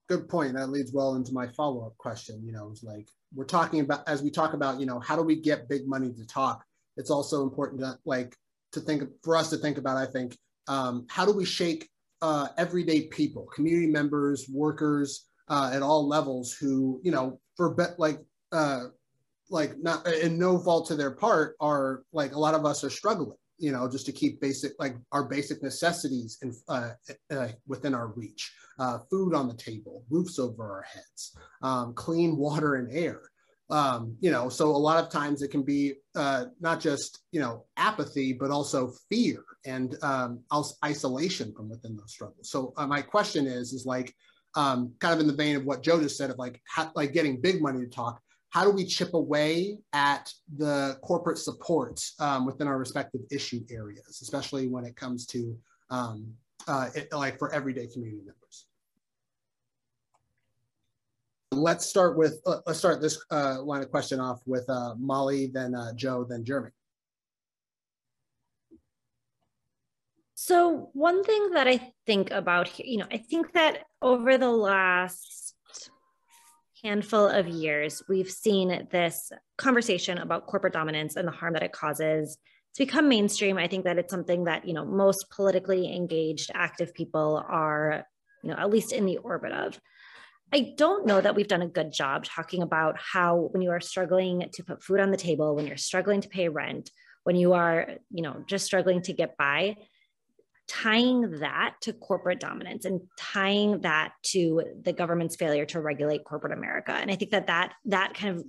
[0.09, 0.55] Good point.
[0.55, 2.43] That leads well into my follow-up question.
[2.45, 5.22] You know, it's like we're talking about as we talk about, you know, how do
[5.22, 6.64] we get big money to talk?
[6.97, 8.36] It's also important to like
[8.72, 9.97] to think for us to think about.
[9.97, 10.36] I think
[10.68, 11.88] um, how do we shake
[12.20, 17.84] uh, everyday people, community members, workers uh, at all levels who you know for be-
[17.98, 18.18] like
[18.53, 18.84] uh
[19.50, 22.90] like not and no fault to their part are like a lot of us are
[22.90, 26.90] struggling you know just to keep basic like our basic necessities and uh,
[27.30, 28.53] uh, within our reach.
[28.78, 33.20] Uh, food on the table roofs over our heads um, clean water and air.
[33.70, 37.40] Um, you know so a lot of times it can be uh, not just you
[37.40, 40.40] know apathy but also fear and um,
[40.84, 42.50] isolation from within those struggles.
[42.50, 44.12] So uh, my question is is like
[44.55, 46.61] um, kind of in the vein of what Joe just said of like
[46.94, 48.20] like getting big money to talk.
[48.50, 54.20] How do we chip away at the corporate support um, within our respective issue areas,
[54.20, 55.57] especially when it comes to
[55.88, 56.34] um,
[56.68, 58.66] uh, it, like for everyday community members?
[61.50, 65.46] Let's start with uh, let's start this uh, line of question off with uh, Molly,
[65.46, 66.70] then uh, Joe, then Jeremy.
[70.34, 75.55] So, one thing that I think about you know, I think that over the last
[76.82, 81.72] handful of years, we've seen this conversation about corporate dominance and the harm that it
[81.72, 82.36] causes.
[82.70, 83.57] It's become mainstream.
[83.57, 88.05] I think that it's something that, you know, most politically engaged, active people are,
[88.42, 89.80] you know, at least in the orbit of.
[90.53, 93.80] I don't know that we've done a good job talking about how when you are
[93.80, 96.90] struggling to put food on the table, when you're struggling to pay rent,
[97.24, 99.76] when you are, you know, just struggling to get by,
[100.68, 106.52] tying that to corporate dominance and tying that to the government's failure to regulate corporate
[106.52, 106.92] America.
[106.92, 108.44] And I think that that that kind of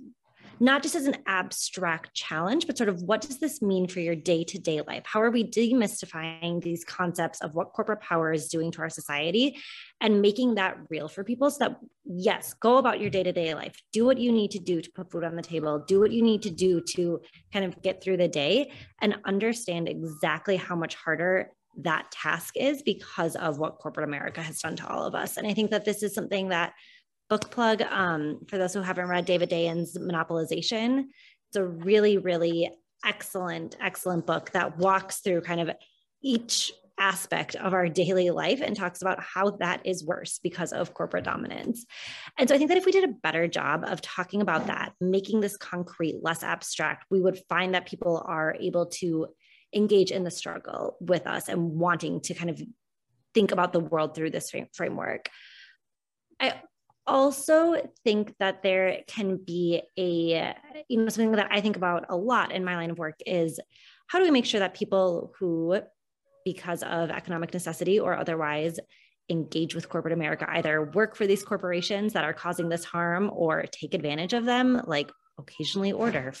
[0.60, 4.14] not just as an abstract challenge, but sort of what does this mean for your
[4.14, 5.02] day to day life?
[5.04, 9.56] How are we demystifying these concepts of what corporate power is doing to our society
[10.00, 13.54] and making that real for people so that, yes, go about your day to day
[13.54, 16.12] life, do what you need to do to put food on the table, do what
[16.12, 17.20] you need to do to
[17.52, 22.82] kind of get through the day and understand exactly how much harder that task is
[22.82, 25.36] because of what corporate America has done to all of us.
[25.36, 26.72] And I think that this is something that
[27.28, 31.04] book plug um, for those who haven't read David Dayen's Monopolization.
[31.48, 32.70] It's a really, really
[33.04, 35.70] excellent, excellent book that walks through kind of
[36.22, 40.94] each aspect of our daily life and talks about how that is worse because of
[40.94, 41.84] corporate dominance.
[42.38, 44.92] And so I think that if we did a better job of talking about that,
[45.00, 49.26] making this concrete, less abstract, we would find that people are able to
[49.74, 52.62] engage in the struggle with us and wanting to kind of
[53.34, 55.28] think about the world through this framework.
[56.40, 56.54] I
[57.06, 60.54] also think that there can be a,
[60.88, 63.60] you know, something that I think about a lot in my line of work is
[64.06, 65.80] how do we make sure that people who,
[66.44, 68.78] because of economic necessity or otherwise,
[69.30, 73.64] engage with corporate America, either work for these corporations that are causing this harm or
[73.72, 76.34] take advantage of them, like occasionally order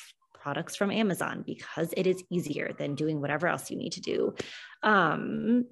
[0.44, 4.34] products from Amazon because it is easier than doing whatever else you need to do.
[4.82, 5.64] Um,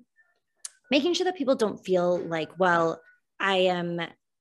[0.91, 2.99] making sure that people don't feel like, well,
[3.39, 4.01] I am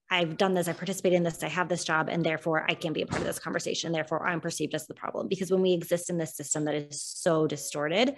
[0.10, 2.94] I've done this, I participate in this, I have this job, and therefore I can't
[2.94, 3.92] be a part of this conversation.
[3.92, 5.30] Therefore, I'm perceived as the problem.
[5.30, 8.16] Because when we exist in this system that is so distorted,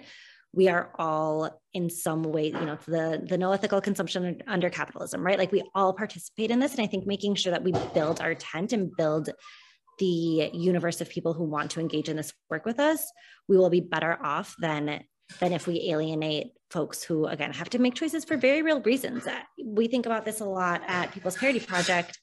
[0.52, 5.26] we are all in some way, you know, the the no ethical consumption under capitalism,
[5.26, 5.38] right?
[5.38, 6.74] Like we all participate in this.
[6.74, 9.30] And I think making sure that we build our tent and build
[9.98, 13.04] the universe of people who want to engage in this work with us,
[13.48, 15.04] we will be better off than
[15.40, 19.26] than if we alienate folks who again have to make choices for very real reasons.
[19.26, 22.18] Uh, we think about this a lot at People's Parity Project.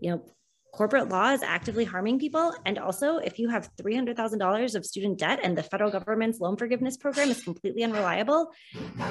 [0.00, 0.24] You know,
[0.72, 2.54] corporate law is actively harming people.
[2.64, 6.96] And also, if you have $300,000 of student debt and the federal government's loan forgiveness
[6.96, 8.50] program is completely unreliable,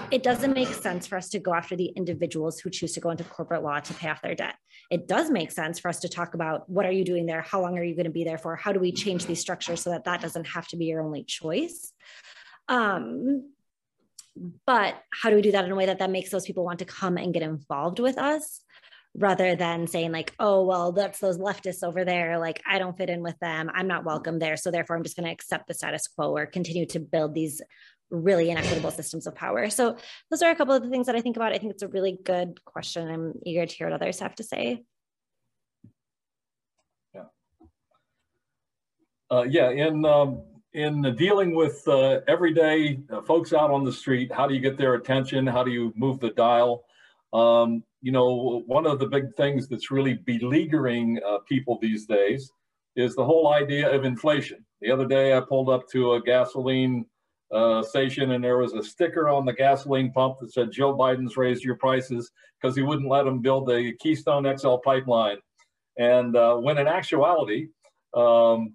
[0.10, 3.12] it doesn't make sense for us to go after the individuals who choose to go
[3.12, 4.56] into corporate law to pay off their debt.
[4.90, 7.44] It does make sense for us to talk about what are you doing there?
[7.44, 8.56] How long are you going to be there for?
[8.56, 11.24] How do we change these structures so that that doesn't have to be your only
[11.24, 11.94] choice?
[12.70, 13.52] Um,
[14.66, 16.80] but how do we do that in a way that that makes those people want
[16.80, 18.62] to come and get involved with us?
[19.14, 23.10] Rather than saying like oh well that's those leftists over there like i don't fit
[23.10, 25.74] in with them i'm not welcome there so therefore i'm just going to accept the
[25.74, 27.62] status quo or continue to build these
[28.12, 29.70] really inequitable systems of power.
[29.70, 29.98] So
[30.30, 31.54] those are a couple of the things that i think about.
[31.54, 33.10] I think it's a really good question.
[33.10, 34.84] I'm eager to hear what others have to say.
[37.16, 37.24] Yeah.
[39.32, 40.44] Uh, yeah in um,
[40.74, 44.78] in dealing with uh, everyday uh, folks out on the street how do you get
[44.78, 45.48] their attention?
[45.48, 46.84] How do you move the dial?
[47.34, 52.52] Um, you know, one of the big things that's really beleaguering uh, people these days
[52.96, 54.66] is the whole idea of inflation.
[54.82, 57.06] The other day, I pulled up to a gasoline
[57.52, 61.38] uh, station and there was a sticker on the gasoline pump that said Joe Biden's
[61.38, 65.38] raised your prices because he wouldn't let them build the Keystone XL pipeline.
[65.98, 67.68] And uh, when in actuality,
[68.16, 68.74] um,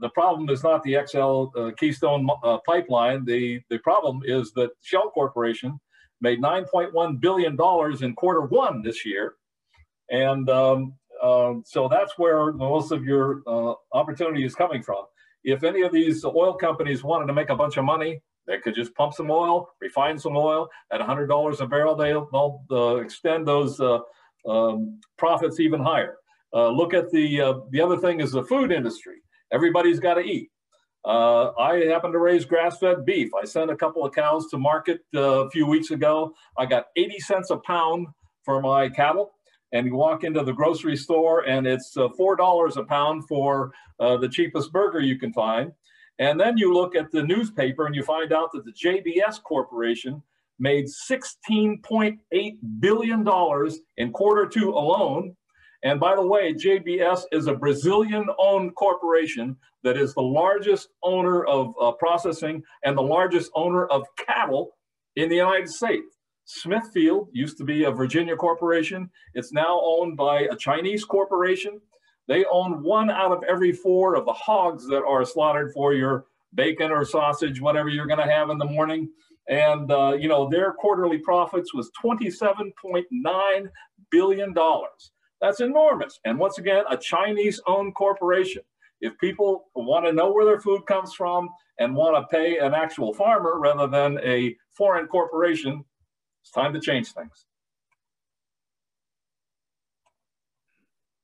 [0.00, 3.24] the problem is not the XL uh, Keystone uh, pipeline.
[3.24, 5.78] The, the problem is that Shell Corporation
[6.20, 7.56] made $9.1 billion
[8.02, 9.34] in quarter one this year.
[10.10, 15.04] And um, uh, so that's where most of your uh, opportunity is coming from.
[15.44, 18.74] If any of these oil companies wanted to make a bunch of money, they could
[18.74, 21.94] just pump some oil, refine some oil at $100 a barrel.
[21.94, 24.00] They'll, they'll uh, extend those uh,
[24.48, 26.16] um, profits even higher.
[26.52, 29.16] Uh, look at the, uh, the other thing is the food industry.
[29.52, 30.49] Everybody's got to eat.
[31.04, 33.30] Uh, I happen to raise grass-fed beef.
[33.40, 36.34] I sent a couple of cows to market uh, a few weeks ago.
[36.58, 38.08] I got 80 cents a pound
[38.44, 39.32] for my cattle.
[39.72, 44.16] And you walk into the grocery store and it's uh, $4 a pound for uh,
[44.16, 45.72] the cheapest burger you can find.
[46.18, 50.22] And then you look at the newspaper and you find out that the JBS Corporation
[50.58, 52.18] made $16.8
[52.80, 53.28] billion
[53.96, 55.36] in quarter two alone
[55.82, 61.44] and by the way, JBS is a Brazilian owned corporation that is the largest owner
[61.44, 64.72] of uh, processing and the largest owner of cattle
[65.16, 66.16] in the United States.
[66.44, 69.08] Smithfield used to be a Virginia corporation.
[69.34, 71.80] It's now owned by a Chinese corporation.
[72.26, 76.26] They own one out of every four of the hogs that are slaughtered for your
[76.54, 79.08] bacon or sausage, whatever you're going to have in the morning.
[79.48, 83.68] And, uh, you know, their quarterly profits was $27.9
[84.10, 84.54] billion.
[85.40, 86.20] That's enormous.
[86.24, 88.62] And once again, a Chinese owned corporation.
[89.00, 91.48] If people want to know where their food comes from
[91.78, 95.84] and want to pay an actual farmer rather than a foreign corporation,
[96.42, 97.46] it's time to change things.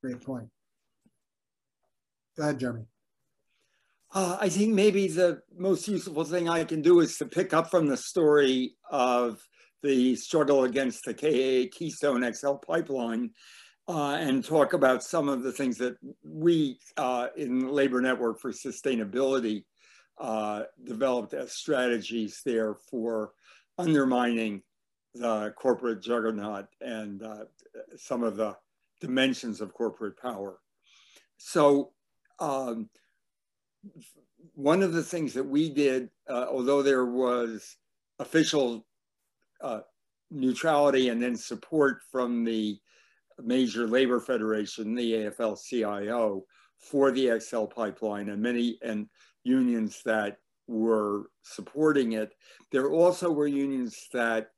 [0.03, 0.49] Great point.
[2.37, 2.85] Go ahead, Jeremy.
[4.15, 7.71] Uh, I think maybe the most useful thing I can do is to pick up
[7.71, 9.43] from the story of
[9.83, 13.31] the struggle against the KA Keystone XL pipeline
[13.89, 18.41] uh, and talk about some of the things that we uh, in the Labor Network
[18.41, 19.65] for Sustainability
[20.19, 23.33] uh, developed as strategies there for
[23.79, 24.63] undermining
[25.15, 27.45] the corporate juggernaut and uh,
[27.97, 28.57] some of the
[29.01, 30.59] dimensions of corporate power.
[31.37, 31.93] So
[32.41, 32.89] um,
[34.55, 37.77] one of the things that we did, uh, although there was
[38.19, 38.87] official
[39.61, 39.81] uh,
[40.31, 42.79] neutrality and then support from the
[43.43, 46.45] major labor federation, the AFL-CIO,
[46.79, 49.09] for the XL pipeline and many and
[49.45, 52.33] unions that were supporting it.
[52.73, 54.49] There also were unions that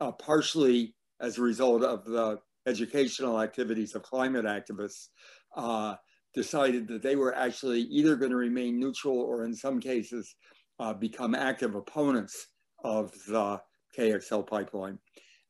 [0.00, 5.08] uh, partially as a result of the educational activities of climate activists
[5.56, 5.96] uh,
[6.34, 10.36] decided that they were actually either going to remain neutral or in some cases
[10.78, 12.46] uh, become active opponents
[12.84, 13.60] of the
[13.96, 14.98] KXL pipeline.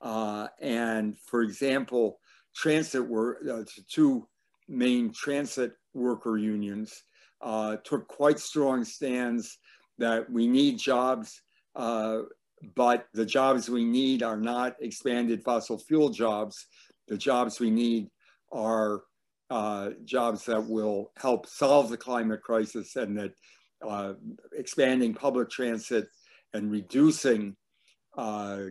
[0.01, 2.18] Uh, and for example,
[2.59, 4.27] transit were uh, two
[4.69, 7.05] main transit worker unions
[7.41, 9.59] uh, took quite strong stands
[9.99, 11.41] that we need jobs,
[11.77, 12.19] uh,
[12.75, 16.67] but the jobs we need are not expanded fossil fuel jobs.
[17.07, 18.09] The jobs we need
[18.51, 19.03] are
[19.51, 23.33] uh, jobs that will help solve the climate crisis and that
[23.87, 24.15] uh,
[24.57, 26.09] expanding public transit
[26.55, 27.57] and reducing
[28.17, 28.65] uh,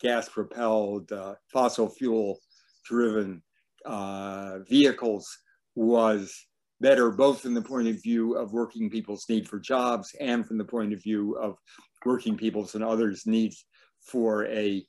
[0.00, 2.38] gas propelled, uh, fossil fuel
[2.84, 3.42] driven
[3.84, 5.28] uh, vehicles
[5.74, 6.46] was
[6.80, 10.58] better, both from the point of view of working people's need for jobs and from
[10.58, 11.56] the point of view of
[12.04, 13.64] working people's and others' needs
[14.00, 14.84] for a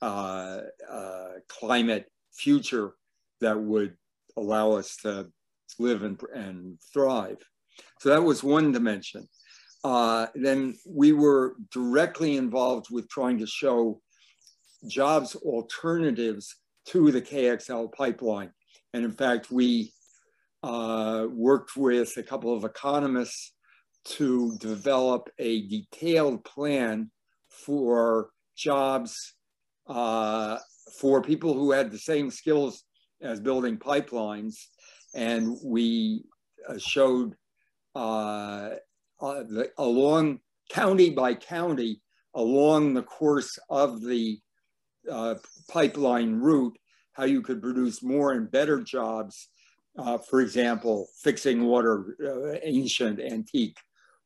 [0.00, 0.60] uh,
[0.90, 2.94] uh, climate future
[3.40, 3.94] that would
[4.36, 5.28] allow us to
[5.78, 7.38] live and, and thrive.
[8.00, 9.28] So that was one dimension.
[9.84, 14.00] Uh, then we were directly involved with trying to show
[14.86, 16.56] jobs alternatives
[16.86, 18.50] to the KXL pipeline.
[18.92, 19.92] And in fact, we
[20.62, 23.52] uh, worked with a couple of economists
[24.04, 27.10] to develop a detailed plan
[27.48, 29.34] for jobs
[29.86, 30.58] uh,
[30.98, 32.82] for people who had the same skills
[33.20, 34.54] as building pipelines.
[35.14, 36.24] And we
[36.68, 37.34] uh, showed
[37.94, 38.70] uh,
[39.20, 42.00] uh, the, along county by county,
[42.34, 44.40] along the course of the
[45.10, 45.36] uh,
[45.68, 46.76] pipeline route,
[47.12, 49.48] how you could produce more and better jobs.
[49.98, 53.76] Uh, for example, fixing water, uh, ancient, antique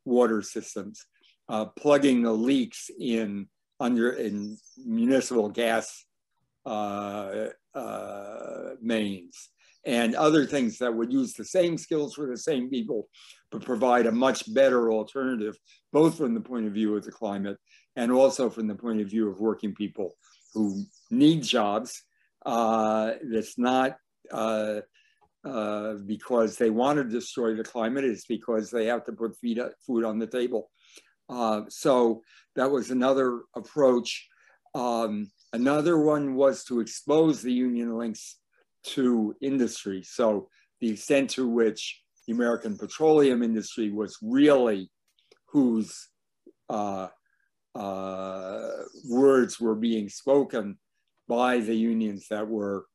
[0.04, 1.04] water systems,
[1.48, 3.48] uh, plugging the leaks in
[3.80, 6.04] under in municipal gas
[6.64, 9.50] uh, uh, mains,
[9.84, 13.08] and other things that would use the same skills for the same people,
[13.50, 15.56] but provide a much better alternative,
[15.92, 17.58] both from the point of view of the climate
[17.96, 20.14] and also from the point of view of working people
[20.56, 22.02] who need jobs.
[22.44, 23.12] Uh,
[23.58, 23.98] not
[24.32, 24.80] uh,
[25.44, 29.60] uh, because they want to destroy the climate, it's because they have to put feed,
[29.86, 30.70] food on the table.
[31.28, 32.22] Uh, so
[32.54, 34.28] that was another approach.
[34.74, 38.38] Um, another one was to expose the union links
[38.94, 40.02] to industry.
[40.02, 40.48] So
[40.80, 44.90] the extent to which the American petroleum industry was really
[45.48, 46.08] whose
[47.76, 48.70] uh,
[49.08, 50.78] words were being spoken
[51.28, 52.86] by the unions that were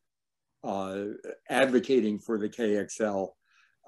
[0.63, 1.03] uh,
[1.49, 3.29] advocating for the KXL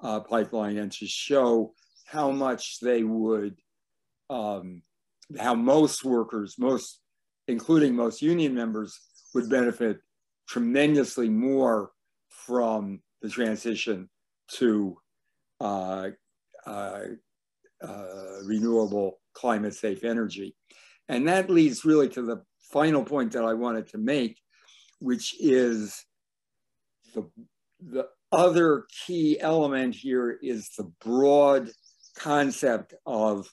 [0.02, 1.72] uh, pipeline and to show
[2.04, 3.56] how much they would,
[4.30, 4.82] um,
[5.38, 7.00] how most workers, most,
[7.48, 8.98] including most union members,
[9.34, 9.98] would benefit
[10.48, 11.90] tremendously more
[12.28, 14.08] from the transition
[14.48, 14.96] to
[15.60, 16.08] uh,
[16.66, 17.00] uh,
[17.82, 20.54] uh, renewable climate safe energy.
[21.08, 22.42] And that leads really to the
[22.72, 24.38] final point that I wanted to make,
[25.00, 26.04] which is
[27.14, 27.28] the,
[27.80, 31.70] the other key element here is the broad
[32.16, 33.48] concept of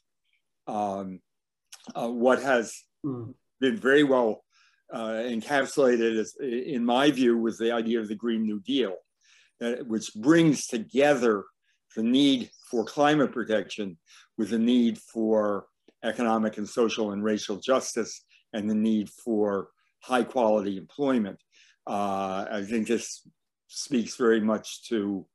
[0.68, 1.20] um,
[1.96, 2.74] uh, what has
[3.06, 3.34] mm.
[3.60, 4.44] been very well
[4.94, 8.96] uh, encapsulated, as, in my view, with the idea of the Green New Deal,
[9.62, 11.46] uh, which brings together
[11.96, 13.98] the need for climate protection
[14.38, 15.66] with the need for
[16.04, 18.24] economic and social and racial justice
[18.54, 19.70] and the need for
[20.02, 21.40] high quality employment.
[21.88, 23.28] Uh, I think this
[23.68, 25.26] speaks very much to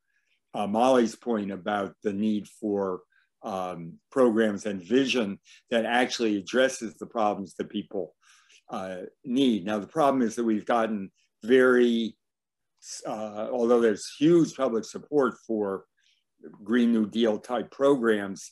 [0.55, 3.01] uh, Molly's point about the need for
[3.43, 5.39] um, programs and vision
[5.71, 8.15] that actually addresses the problems that people
[8.71, 9.65] uh, need.
[9.65, 11.11] Now, the problem is that we've gotten
[11.45, 12.17] very,
[13.07, 15.85] uh, although there's huge public support for
[16.65, 18.51] Green New Deal type programs,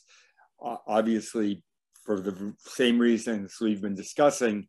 [0.59, 1.63] obviously
[2.05, 4.67] for the same reasons we've been discussing,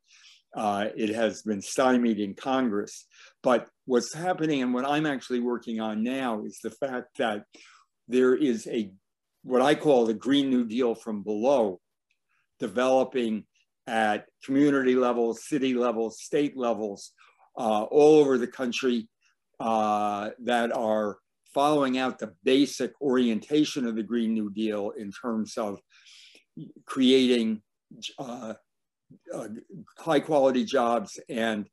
[0.56, 3.06] uh, it has been stymied in Congress.
[3.42, 7.44] But what's happening and what I'm actually working on now is the fact that
[8.08, 8.90] there is a
[9.42, 11.80] what I call the Green New Deal from below,
[12.58, 13.44] developing
[13.86, 17.12] at community levels, city levels, state levels,
[17.56, 19.08] uh, all over the country
[19.60, 21.18] uh, that are
[21.54, 25.78] following out the basic orientation of the Green New Deal in terms of
[26.84, 27.62] creating
[28.18, 28.54] uh,
[29.34, 29.48] uh,
[29.98, 31.66] high quality jobs and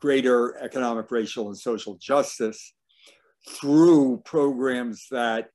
[0.00, 2.74] greater economic, racial, and social justice
[3.48, 5.48] through programs that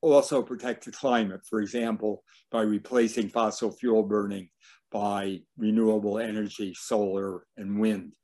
[0.00, 4.48] also protect the climate, for example, by replacing fossil fuel burning
[4.90, 8.14] by renewable energy, solar and wind,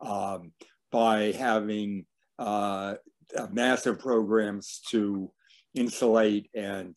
[0.00, 0.52] um,
[0.90, 2.04] by having
[2.38, 2.94] uh,
[3.50, 5.30] massive programs to
[5.74, 6.94] insulate and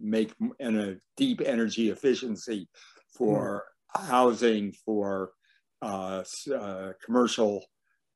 [0.00, 2.68] make and a deep energy efficiency
[3.16, 3.64] for
[3.96, 4.06] mm.
[4.08, 5.32] housing, for
[5.82, 6.22] uh,
[6.54, 7.64] uh, commercial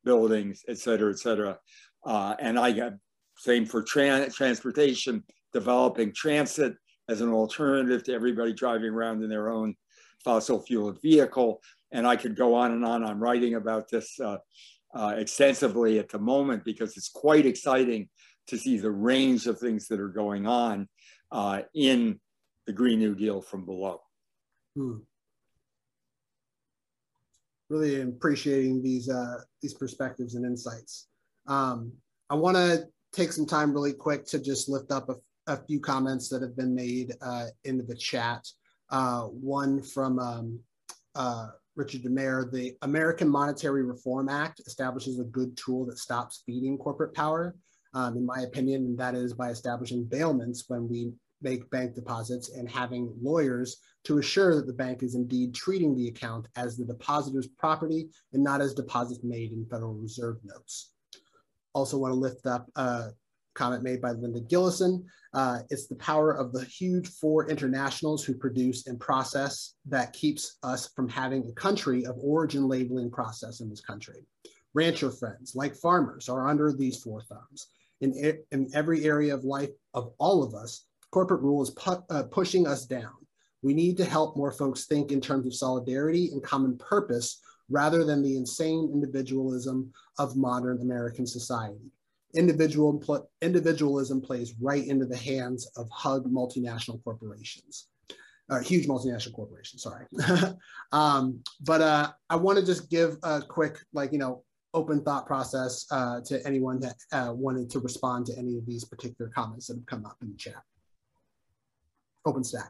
[0.04, 1.58] buildings, et cetera, et cetera.
[2.04, 2.92] Uh, and I got
[3.36, 6.74] same for tran transportation, developing transit
[7.08, 9.74] as an alternative to everybody driving around in their own
[10.24, 11.60] fossil fueled vehicle.
[11.92, 13.04] And I could go on and on.
[13.04, 14.38] I'm writing about this uh,
[14.94, 18.08] uh, extensively at the moment because it's quite exciting
[18.48, 20.88] to see the range of things that are going on
[21.32, 22.20] uh, in
[22.66, 24.00] the Green New Deal from below.
[24.74, 24.98] Hmm.
[27.68, 31.08] Really appreciating these uh, these perspectives and insights.
[31.46, 31.92] Um,
[32.30, 35.16] I want to take some time really quick to just lift up a,
[35.52, 38.46] a few comments that have been made uh, into the chat.
[38.90, 40.60] Uh, one from um,
[41.16, 46.78] uh, Richard DeMare, the American Monetary Reform Act establishes a good tool that stops feeding
[46.78, 47.54] corporate power,
[47.96, 52.50] um, in my opinion, and that is by establishing bailments when we make bank deposits
[52.50, 56.84] and having lawyers to assure that the bank is indeed treating the account as the
[56.84, 60.92] depositor's property and not as deposits made in Federal Reserve notes.
[61.72, 63.08] Also want to lift up a
[63.54, 65.02] comment made by Linda Gillison.
[65.32, 70.58] Uh, it's the power of the huge four internationals who produce and process that keeps
[70.62, 74.26] us from having a country of origin labeling process in this country.
[74.74, 77.68] Rancher friends, like farmers, are under these four thumbs.
[78.00, 82.24] In, in every area of life of all of us, corporate rule is pu uh,
[82.24, 83.14] pushing us down.
[83.62, 88.04] We need to help more folks think in terms of solidarity and common purpose rather
[88.04, 91.90] than the insane individualism of modern American society.
[92.34, 93.02] Individual,
[93.42, 97.88] individualism plays right into the hands of hug multinational corporations.
[98.48, 100.06] Uh, huge multinational corporations, sorry.
[100.92, 104.44] um, but uh, I want to just give a quick, like, you know,
[104.76, 108.84] open thought process uh, to anyone that uh, wanted to respond to any of these
[108.84, 110.62] particular comments that have come up in the chat.
[112.26, 112.68] OpenStack.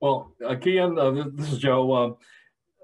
[0.00, 1.92] Well, uh, Kian, uh, this is Joe.
[1.92, 2.08] Uh,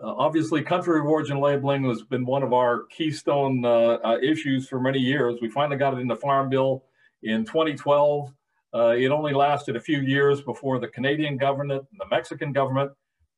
[0.03, 4.81] uh, obviously, country of origin labeling has been one of our keystone uh, issues for
[4.81, 5.39] many years.
[5.41, 6.85] We finally got it in the Farm Bill
[7.23, 8.33] in 2012.
[8.75, 12.93] it only lasted a few years before the Canadian government, the Mexican government,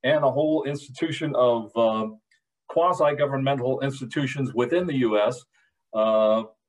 [0.05, 1.72] and a whole institution of
[2.73, 5.44] quasi-governmental institutions within the U.S.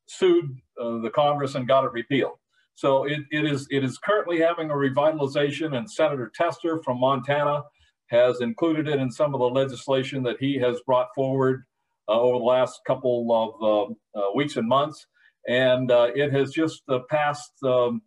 [0.07, 2.37] sued the Congress and got it repealed.
[2.75, 7.63] So it, it is it is currently having a revitalization, and Senator Tester from Montana
[8.07, 11.63] has included it in some of the legislation that he has brought forward
[12.07, 15.05] uh, over the last couple of uh, uh, weeks and months,
[15.47, 18.01] and uh, it has just uh, passed um,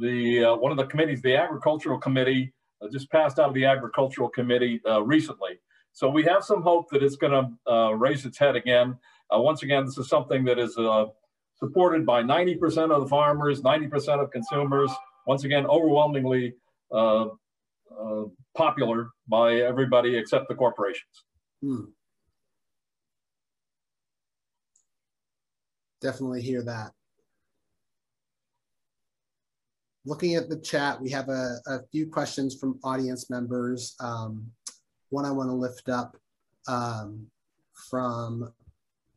[0.00, 2.52] the uh, one of the committees, the Agricultural Committee,
[2.92, 5.60] just passed out of the Agricultural Committee recently.
[5.92, 8.96] So we have some hope that it's going to raise its head again.
[9.30, 10.78] once again, this is something that is
[11.56, 14.90] supported by 90% of the farmers, 90% of consumers,
[15.26, 16.54] once again, overwhelmingly
[16.92, 17.26] uh,
[17.98, 18.24] uh,
[18.56, 21.24] popular by everybody except the corporations.
[21.62, 21.84] Hmm.
[26.00, 26.90] Definitely hear that.
[30.04, 33.94] Looking at the chat, we have a, a few questions from audience members.
[34.00, 34.50] Um,
[35.12, 36.16] one I want to lift up
[36.66, 37.26] um,
[37.90, 38.52] from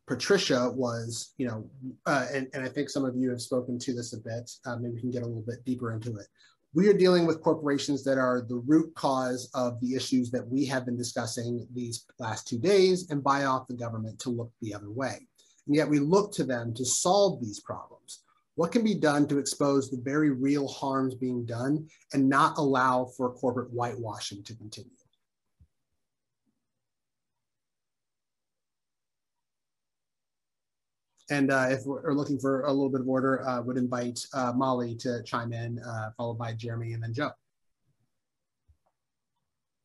[0.07, 1.69] Patricia was, you know,
[2.05, 4.51] uh, and, and I think some of you have spoken to this a bit.
[4.65, 6.27] Uh, maybe we can get a little bit deeper into it.
[6.73, 10.65] We are dealing with corporations that are the root cause of the issues that we
[10.65, 14.73] have been discussing these last two days and buy off the government to look the
[14.73, 15.26] other way.
[15.67, 18.23] And yet we look to them to solve these problems.
[18.55, 23.05] What can be done to expose the very real harms being done and not allow
[23.05, 24.91] for corporate whitewashing to continue?
[31.30, 34.53] And uh, if we're looking for a little bit of order, uh, would invite uh,
[34.56, 37.31] Molly to chime in, uh, followed by Jeremy and then Joe.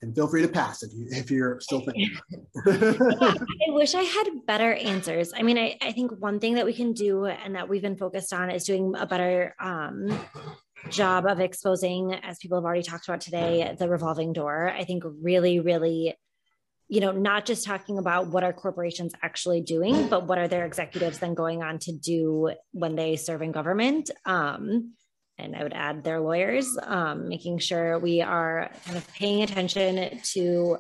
[0.03, 2.11] And feel free to pass if, you, if you're still thinking.
[2.67, 3.37] I
[3.69, 5.33] wish I had better answers.
[5.37, 7.99] I mean, I, I think one thing that we can do and that we've been
[7.99, 10.09] focused on is doing a better um,
[10.89, 14.71] job of exposing, as people have already talked about today, the revolving door.
[14.71, 16.17] I think really, really
[16.91, 20.67] you know, not just talking about what are corporations actually doing, but what are their
[20.67, 24.11] executives then going on to do when they serve in government.
[24.27, 24.95] Um,
[25.39, 30.19] and I would add their lawyers, um, making sure we are kind of paying attention
[30.33, 30.79] to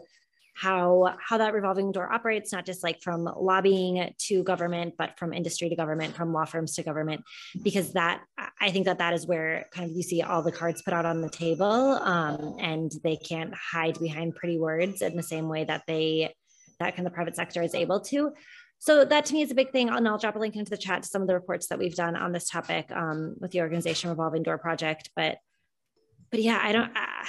[0.60, 5.32] how how that revolving door operates not just like from lobbying to government but from
[5.32, 7.22] industry to government from law firms to government
[7.62, 8.22] because that
[8.60, 11.06] i think that that is where kind of you see all the cards put out
[11.06, 15.64] on the table um, and they can't hide behind pretty words in the same way
[15.64, 16.34] that they
[16.80, 18.32] that kind of private sector is able to.
[18.78, 19.90] So that to me is a big thing.
[19.90, 21.94] And i'll drop a link into the chat to some of the reports that we've
[21.94, 25.38] done on this topic um, with the organization revolving door project but
[26.30, 27.26] but yeah i don't uh,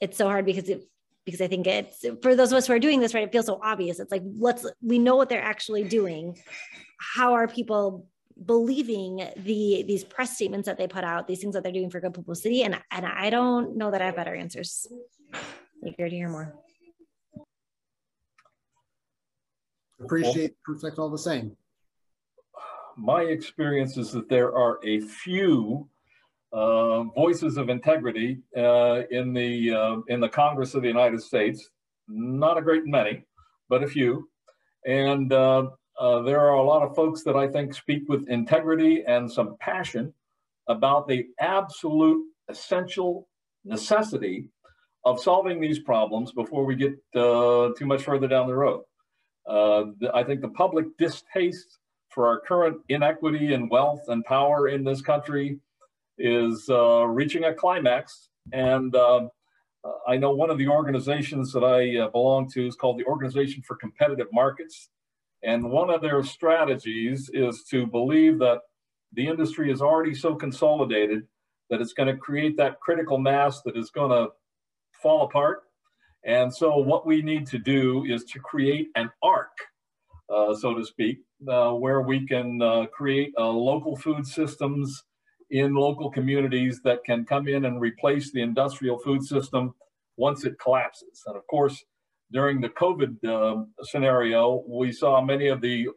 [0.00, 0.82] it's so hard because it
[1.24, 3.24] because I think it's for those of us who are doing this, right?
[3.24, 3.98] It feels so obvious.
[3.98, 6.38] It's like, let's, we know what they're actually doing.
[6.98, 8.06] How are people
[8.44, 12.00] believing the these press statements that they put out, these things that they're doing for
[12.00, 12.62] good publicity?
[12.62, 14.86] And, and I don't know that I have better answers.
[15.84, 16.54] Eager to hear more.
[20.00, 21.56] Appreciate perspective all the same.
[22.96, 25.88] My experience is that there are a few
[26.54, 31.70] voices of integrity uh, in the uh, in the Congress of the United States.
[32.08, 33.24] Not a great many,
[33.68, 34.28] but a few.
[34.86, 39.04] And uh, uh, there are a lot of folks that I think speak with integrity
[39.06, 40.12] and some passion
[40.68, 43.28] about the absolute essential
[43.64, 44.48] necessity
[45.04, 48.82] of solving these problems before we get uh, too much further down the road.
[49.46, 51.78] Uh, I think the public distaste
[52.08, 55.58] for our current inequity and wealth and power in this country
[56.18, 58.28] is uh, reaching a climax.
[58.52, 59.28] And uh,
[60.06, 63.62] I know one of the organizations that I uh, belong to is called the Organization
[63.62, 64.90] for Competitive Markets.
[65.42, 68.60] And one of their strategies is to believe that
[69.12, 71.26] the industry is already so consolidated
[71.70, 74.32] that it's going to create that critical mass that is going to
[75.02, 75.64] fall apart.
[76.24, 79.52] And so what we need to do is to create an arc,
[80.34, 85.04] uh, so to speak, uh, where we can uh, create uh, local food systems
[85.50, 89.74] in local communities that can come in and replace the industrial food system
[90.16, 91.22] once it collapses.
[91.26, 91.84] And of course,
[92.32, 95.88] during the COVID uh, scenario, we saw many of the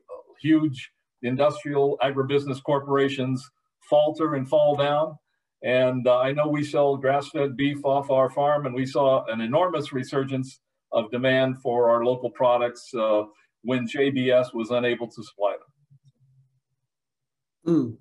[0.42, 0.92] huge
[1.24, 3.50] industrial agribusiness corporations
[3.90, 5.18] falter and fall down.
[5.64, 9.42] And uh, I know we sell grass-fed beef off our farm, and we saw an
[9.42, 10.60] enormous resurgence
[10.92, 13.24] of demand for our local products uh,
[13.64, 15.56] when JBS was unable to supply
[17.66, 17.76] them.
[17.76, 17.98] Mm.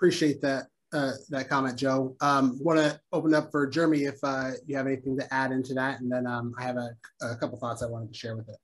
[0.00, 2.16] Appreciate that uh, that comment, Joe.
[2.22, 5.74] Um, Want to open up for Jeremy if uh, you have anything to add into
[5.74, 8.48] that, and then um, I have a, a couple thoughts I wanted to share with
[8.48, 8.56] it.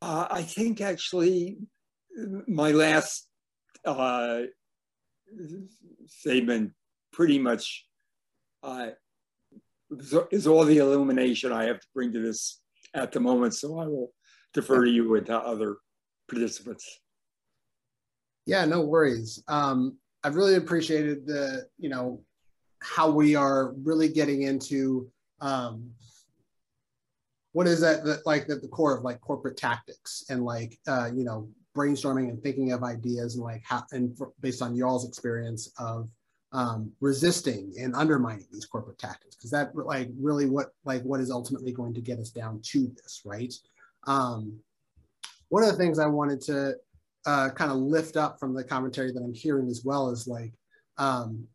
[0.00, 1.58] Uh, I think actually
[2.48, 3.28] my last
[3.84, 4.40] uh,
[6.06, 6.72] statement
[7.12, 7.86] pretty much
[8.62, 8.88] uh,
[10.30, 12.60] is all the illumination I have to bring to this
[12.94, 13.54] at the moment.
[13.54, 14.12] So I will
[14.54, 15.76] defer to you and to other
[16.28, 17.00] participants.
[18.46, 19.42] Yeah, no worries.
[19.46, 22.20] Um, I've really appreciated the, you know,
[22.80, 25.10] how we are really getting into
[25.40, 25.90] um,
[27.52, 31.10] what is that, that like at the core of like corporate tactics and like, uh,
[31.12, 35.06] you know, brainstorming and thinking of ideas and like how, and for, based on y'all's
[35.06, 36.08] experience of
[36.52, 39.36] um, resisting and undermining these corporate tactics.
[39.36, 42.92] Because that like really what like what is ultimately going to get us down to
[42.96, 43.54] this right?
[44.06, 44.58] Um,
[45.50, 46.74] one of the things i wanted to
[47.26, 50.52] uh, kind of lift up from the commentary that i'm hearing as well is like
[50.98, 51.46] um,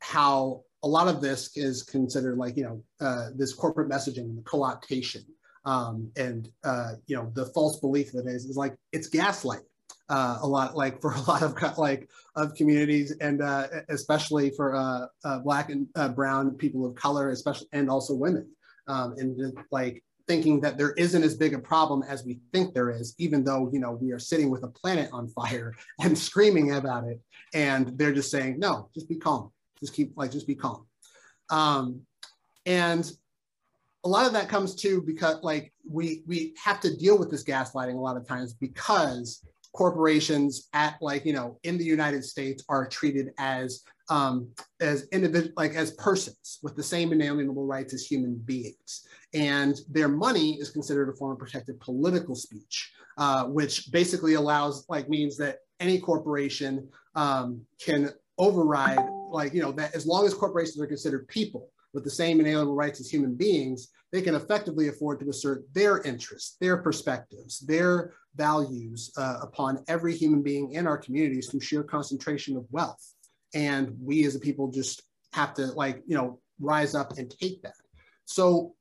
[0.00, 4.38] how a lot of this is considered like you know uh, this corporate messaging and
[4.38, 5.24] the co-optation
[5.64, 9.60] um, and uh, you know the false belief that is is like it's gaslight
[10.08, 14.74] uh, a lot like for a lot of like of communities and uh, especially for
[14.74, 18.48] uh, uh, black and uh, brown people of color especially and also women
[18.86, 22.90] um, and like thinking that there isn't as big a problem as we think there
[22.90, 26.74] is even though you know we are sitting with a planet on fire and screaming
[26.74, 27.20] about it.
[27.54, 29.50] And they're just saying no just be calm.
[29.80, 30.86] Just keep like just be calm.
[31.50, 32.02] Um,
[32.66, 33.10] and
[34.04, 37.44] a lot of that comes too because like we we have to deal with this
[37.44, 39.44] gaslighting a lot of times because
[39.74, 44.48] corporations at like you know in the united states are treated as um
[44.80, 50.08] as individual like as persons with the same inalienable rights as human beings and their
[50.08, 55.36] money is considered a form of protected political speech uh, which basically allows like means
[55.36, 60.86] that any corporation um, can override like you know that as long as corporations are
[60.86, 65.28] considered people with the same inalienable rights as human beings, they can effectively afford to
[65.28, 71.48] assert their interests, their perspectives, their values uh, upon every human being in our communities
[71.48, 73.14] through sheer concentration of wealth.
[73.54, 75.02] And we as a people just
[75.32, 77.74] have to like, you know, rise up and take that.
[78.26, 78.74] So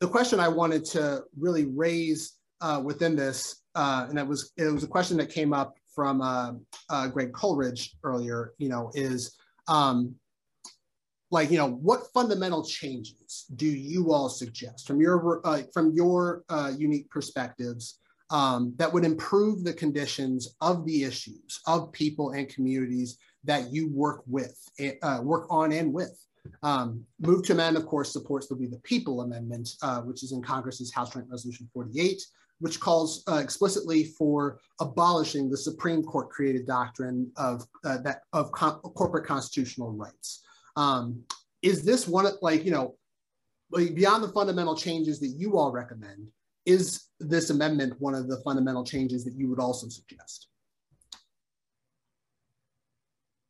[0.00, 4.64] the question I wanted to really raise uh, within this, uh, and that was, it
[4.64, 6.52] was a question that came up from uh,
[6.88, 9.36] uh, Greg Coleridge earlier, you know, is
[9.68, 10.14] um,
[11.30, 16.42] like you know what fundamental changes do you all suggest from your uh, from your
[16.48, 18.00] uh, unique perspectives
[18.30, 23.88] um, that would improve the conditions of the issues of people and communities that you
[23.92, 24.58] work with
[25.02, 26.18] uh, work on and with
[26.62, 30.32] um, move to amend of course supports the we the people amendment uh, which is
[30.32, 32.22] in congress's house joint resolution 48
[32.60, 38.52] which calls uh, explicitly for abolishing the supreme court created doctrine of uh, that of
[38.52, 40.42] corporate constitutional rights
[40.76, 41.22] um,
[41.62, 42.94] is this one like you know
[43.70, 46.28] beyond the fundamental changes that you all recommend?
[46.66, 50.48] Is this amendment one of the fundamental changes that you would also suggest?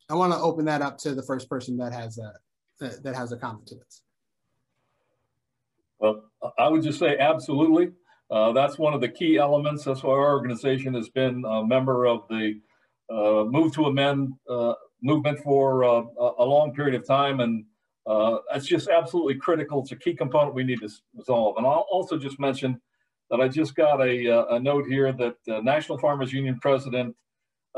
[0.08, 2.32] I want to open that up to the first person that has a
[2.80, 4.02] that has a comment to this.
[5.98, 6.24] Well,
[6.58, 7.92] I would just say absolutely.
[8.30, 9.84] Uh, that's one of the key elements.
[9.84, 12.60] That's why our organization has been a member of the
[13.10, 16.02] uh, Move to Amend uh, movement for uh,
[16.38, 17.40] a long period of time.
[17.40, 17.64] And
[18.06, 19.82] uh, that's just absolutely critical.
[19.82, 21.56] It's a key component we need to resolve.
[21.58, 22.80] And I'll also just mention
[23.30, 25.34] that I just got a, uh, a note here that
[25.64, 27.14] National Farmers Union President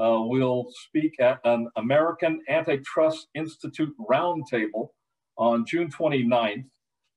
[0.00, 4.88] uh, will speak at an American Antitrust Institute roundtable
[5.36, 6.64] on June 29th.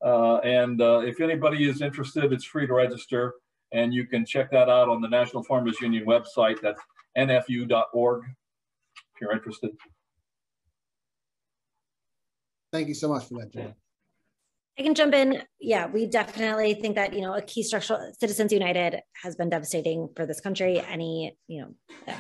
[0.04, 3.34] Uh, and uh, if anybody is interested, it's free to register.
[3.72, 6.62] And you can check that out on the National Farmers Union website.
[6.62, 6.82] That's
[7.18, 9.72] nfu.org if you're interested.
[12.72, 13.74] Thank you so much for that, Jay.
[14.78, 15.42] I can jump in.
[15.60, 20.10] Yeah, we definitely think that, you know, a key structural Citizens United has been devastating
[20.18, 20.82] for this country.
[20.82, 22.16] Any, you know,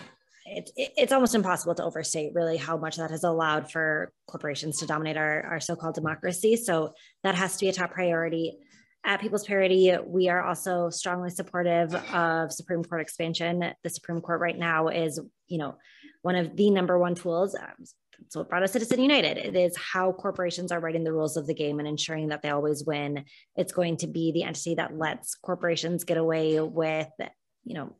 [0.56, 4.80] it, it, it's almost impossible to overstate really how much that has allowed for corporations
[4.80, 6.56] to dominate our, our so-called democracy.
[6.56, 8.58] So that has to be a top priority.
[9.04, 13.74] At People's Parity, we are also strongly supportive of Supreme Court expansion.
[13.84, 15.76] The Supreme Court right now is, you know,
[16.24, 17.54] one of the number one tools.
[17.54, 17.86] Um,
[18.30, 19.38] so what brought us Citizen United.
[19.38, 22.50] It is how corporations are writing the rules of the game and ensuring that they
[22.50, 23.26] always win.
[23.56, 27.12] It's going to be the entity that lets corporations get away with,
[27.64, 27.96] you know,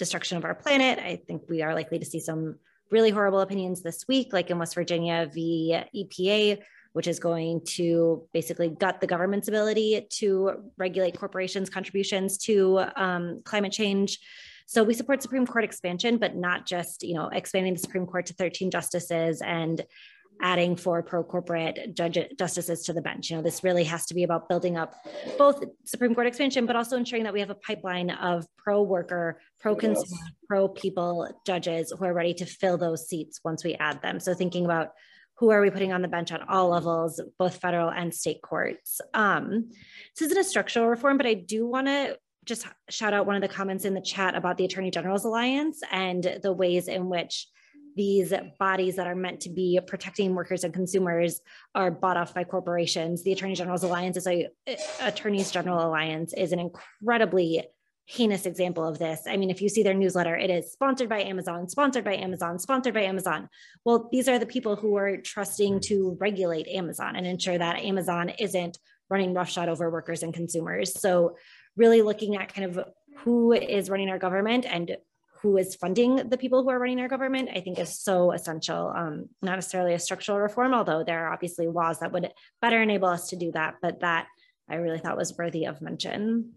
[0.00, 0.98] destruction of our planet.
[0.98, 2.56] I think we are likely to see some
[2.90, 5.78] really horrible opinions this week, like in West Virginia v.
[5.94, 6.58] EPA,
[6.92, 13.42] which is going to basically gut the government's ability to regulate corporations' contributions to um,
[13.44, 14.18] climate change.
[14.66, 18.26] So we support Supreme Court expansion, but not just, you know, expanding the Supreme Court
[18.26, 19.84] to 13 justices and
[20.42, 23.30] adding four pro-corporate judge justices to the bench.
[23.30, 24.94] You know, this really has to be about building up
[25.38, 30.06] both Supreme Court expansion, but also ensuring that we have a pipeline of pro-worker, pro-consumer,
[30.08, 30.32] yes.
[30.48, 34.20] pro-people judges who are ready to fill those seats once we add them.
[34.20, 34.90] So thinking about
[35.38, 39.00] who are we putting on the bench on all levels, both federal and state courts.
[39.14, 39.70] Um,
[40.14, 43.42] this isn't a structural reform, but I do want to just shout out one of
[43.42, 47.46] the comments in the chat about the Attorney General's Alliance and the ways in which
[48.00, 51.42] these bodies that are meant to be protecting workers and consumers
[51.74, 53.22] are bought off by corporations.
[53.22, 57.62] The Attorney General's Alliance is a eh, Attorneys General Alliance is an incredibly
[58.06, 59.24] heinous example of this.
[59.26, 62.58] I mean, if you see their newsletter, it is sponsored by Amazon, sponsored by Amazon,
[62.58, 63.50] sponsored by Amazon.
[63.84, 68.30] Well, these are the people who are trusting to regulate Amazon and ensure that Amazon
[68.38, 68.78] isn't
[69.10, 70.98] running roughshod over workers and consumers.
[70.98, 71.36] So
[71.76, 72.82] really looking at kind of
[73.18, 74.96] who is running our government and
[75.42, 78.92] who is funding the people who are running our government, I think is so essential.
[78.94, 82.30] Um, not necessarily a structural reform, although there are obviously laws that would
[82.60, 84.26] better enable us to do that, but that
[84.68, 86.52] I really thought was worthy of mention.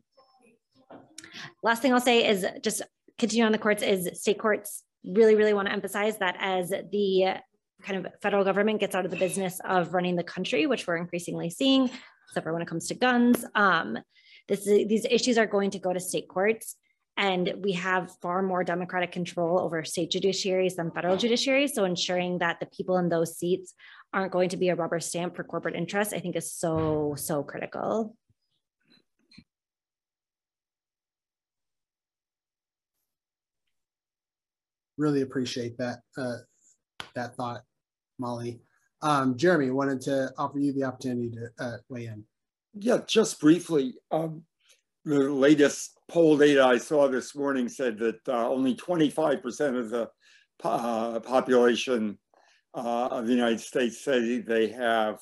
[1.63, 2.81] Last thing I'll say is just
[3.17, 7.35] continue on the courts is state courts really, really want to emphasize that as the
[7.81, 10.97] kind of federal government gets out of the business of running the country, which we're
[10.97, 11.89] increasingly seeing,
[12.27, 13.97] except for when it comes to guns, um,
[14.47, 16.75] this, these issues are going to go to state courts
[17.17, 21.69] and we have far more democratic control over state judiciaries than federal judiciaries.
[21.69, 23.73] So ensuring that the people in those seats
[24.13, 27.43] aren't going to be a rubber stamp for corporate interests, I think is so, so
[27.43, 28.15] critical.
[34.97, 36.37] Really appreciate that, uh,
[37.15, 37.61] that thought,
[38.19, 38.61] Molly.
[39.01, 42.23] Um, Jeremy, wanted to offer you the opportunity to uh, weigh in.
[42.73, 43.95] Yeah, just briefly.
[44.11, 44.43] Um,
[45.03, 50.09] the latest poll data I saw this morning said that uh, only 25% of the
[50.63, 52.19] uh, population
[52.75, 55.17] uh, of the United States say they have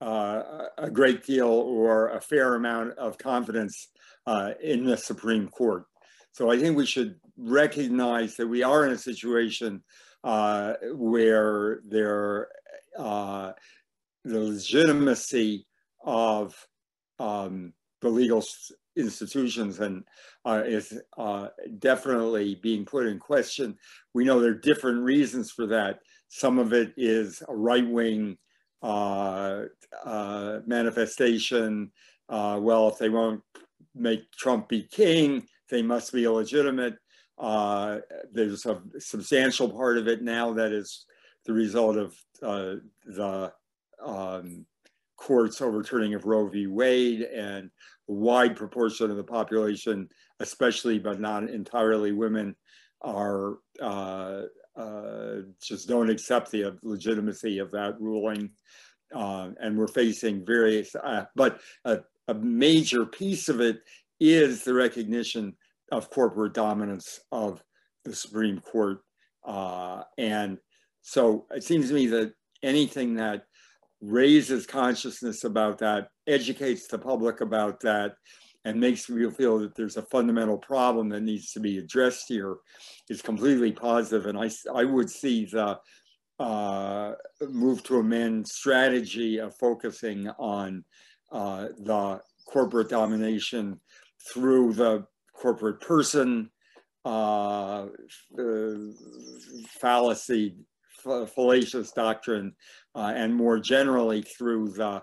[0.00, 3.88] uh, a great deal or a fair amount of confidence
[4.28, 5.84] uh, in the Supreme Court.
[6.30, 9.82] So I think we should recognize that we are in a situation
[10.22, 12.48] where there,
[12.96, 13.54] the
[14.24, 15.66] legitimacy
[16.04, 16.54] of
[17.18, 18.44] um, the legal
[18.96, 20.04] institutions and
[20.44, 21.48] uh, is uh,
[21.78, 23.76] definitely being put in question.
[24.12, 26.00] We know there are different reasons for that.
[26.28, 28.38] Some of it is a right-wing
[28.82, 29.64] uh,
[30.04, 31.90] uh manifestation.
[32.28, 33.40] Uh, well, if they won't
[33.94, 36.96] make Trump be king, they must be illegitimate.
[37.38, 37.98] Uh,
[38.32, 41.06] there's a substantial part of it now that is
[41.46, 43.52] the result of the
[44.04, 44.66] um,
[45.24, 46.66] courts overturning of Roe v.
[46.66, 47.70] Wade and
[48.10, 50.06] a wide proportion of the population,
[50.40, 52.54] especially but not entirely women,
[53.00, 54.42] are uh,
[54.76, 58.50] uh, just don't accept the legitimacy of that ruling.
[59.14, 63.78] Uh, and we're facing various, uh, but a, a, major piece of it
[64.18, 65.54] is the recognition
[65.92, 67.62] of corporate dominance of
[68.04, 68.98] the Supreme Court.
[69.46, 70.58] Uh, and
[71.02, 72.32] so it seems to me that
[72.62, 73.44] anything that
[74.04, 78.14] raises consciousness about that, educates the public about that,
[78.64, 82.56] and makes me feel that there's a fundamental problem that needs to be addressed here
[83.08, 84.26] is completely positive.
[84.26, 85.78] And I, I would see the
[86.38, 87.12] uh,
[87.48, 90.84] move to amend strategy of focusing on
[91.30, 93.80] uh, the corporate domination
[94.32, 96.50] through the corporate person
[97.04, 97.86] uh,
[98.38, 98.74] uh,
[99.68, 100.56] fallacy,
[101.26, 102.54] fallacious doctrine,
[102.94, 105.02] uh, and more generally through the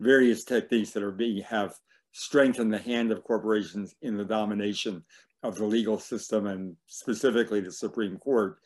[0.00, 1.74] various techniques that are being have
[2.12, 5.02] strengthened the hand of corporations in the domination
[5.42, 8.58] of the legal system and specifically the Supreme Court.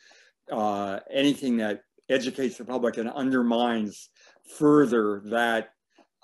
[0.50, 4.10] Uh, anything that educates the public and undermines
[4.58, 5.70] further that,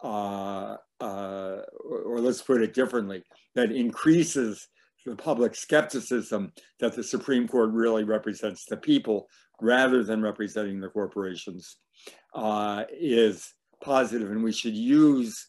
[0.03, 3.23] uh, uh, or, or let's put it differently,
[3.55, 4.69] that increases
[5.05, 9.29] the public skepticism that the Supreme Court really represents the people
[9.63, 11.77] rather than representing the corporations
[12.35, 15.47] uh, is positive and we should use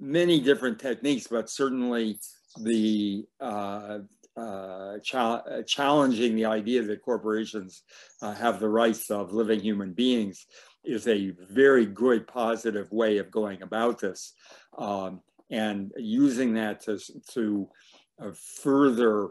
[0.00, 2.18] many different techniques, but certainly
[2.62, 3.98] the uh,
[4.36, 7.82] uh, cha challenging the idea that corporations
[8.22, 10.46] uh, have the rights of living human beings
[10.84, 14.32] is a very good positive way of going about this.
[14.78, 15.20] Um,
[15.50, 16.98] and using that to,
[17.32, 17.68] to
[18.20, 18.30] uh,
[18.62, 19.30] further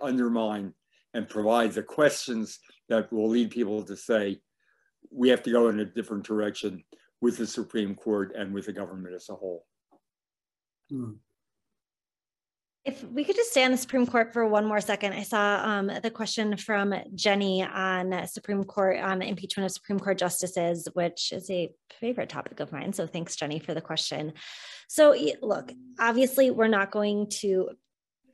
[0.00, 0.72] undermine
[1.14, 2.58] and provide the questions
[2.88, 4.40] that will lead people to say,
[5.10, 6.82] we have to go in a different direction
[7.20, 9.64] with the Supreme Court and with the government as a whole.
[10.90, 11.12] Hmm.
[12.84, 15.60] If we could just stay on the Supreme Court for one more second, I saw
[15.64, 20.86] um, the question from Jenny on Supreme Court on the impeachment of Supreme Court justices,
[20.92, 22.92] which is a favorite topic of mine.
[22.92, 24.34] So thanks, Jenny, for the question.
[24.86, 27.70] So look, obviously, we're not going to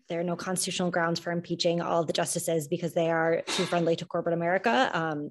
[0.09, 3.65] there are no constitutional grounds for impeaching all of the justices because they are too
[3.65, 4.91] friendly to corporate America.
[4.93, 5.31] Um,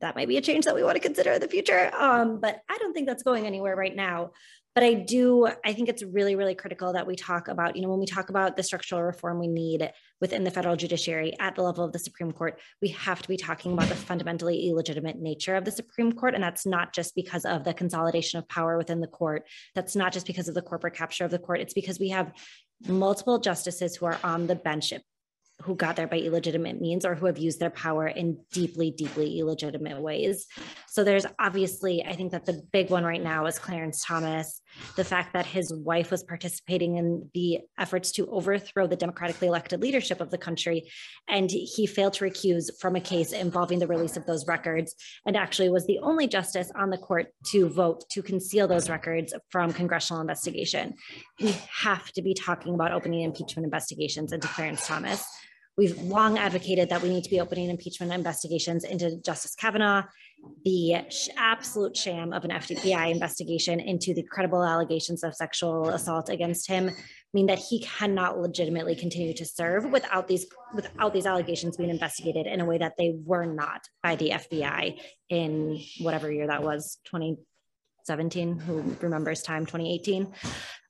[0.00, 1.90] that might be a change that we want to consider in the future.
[1.98, 4.30] Um, but I don't think that's going anywhere right now.
[4.74, 7.88] But I do, I think it's really, really critical that we talk about, you know,
[7.88, 9.90] when we talk about the structural reform we need
[10.20, 13.36] within the federal judiciary at the level of the Supreme Court, we have to be
[13.36, 16.34] talking about the fundamentally illegitimate nature of the Supreme Court.
[16.34, 19.48] And that's not just because of the consolidation of power within the court.
[19.74, 21.60] That's not just because of the corporate capture of the court.
[21.60, 22.32] It's because we have
[22.86, 24.92] multiple justices who are on the bench
[25.62, 29.40] who got there by illegitimate means or who have used their power in deeply, deeply
[29.40, 30.46] illegitimate ways.
[30.86, 34.62] So there's obviously, I think that the big one right now is Clarence Thomas.
[34.96, 39.80] The fact that his wife was participating in the efforts to overthrow the democratically elected
[39.80, 40.90] leadership of the country,
[41.28, 44.94] and he failed to recuse from a case involving the release of those records,
[45.26, 49.34] and actually was the only justice on the court to vote to conceal those records
[49.50, 50.94] from congressional investigation.
[51.40, 55.24] We have to be talking about opening impeachment investigations into Clarence Thomas.
[55.76, 60.02] We've long advocated that we need to be opening impeachment investigations into Justice Kavanaugh.
[60.64, 60.96] The
[61.36, 66.90] absolute sham of an FDPI investigation into the credible allegations of sexual assault against him
[67.34, 72.46] mean that he cannot legitimately continue to serve without these without these allegations being investigated
[72.46, 74.98] in a way that they were not by the FBI
[75.28, 80.32] in whatever year that was 2017 who remembers time 2018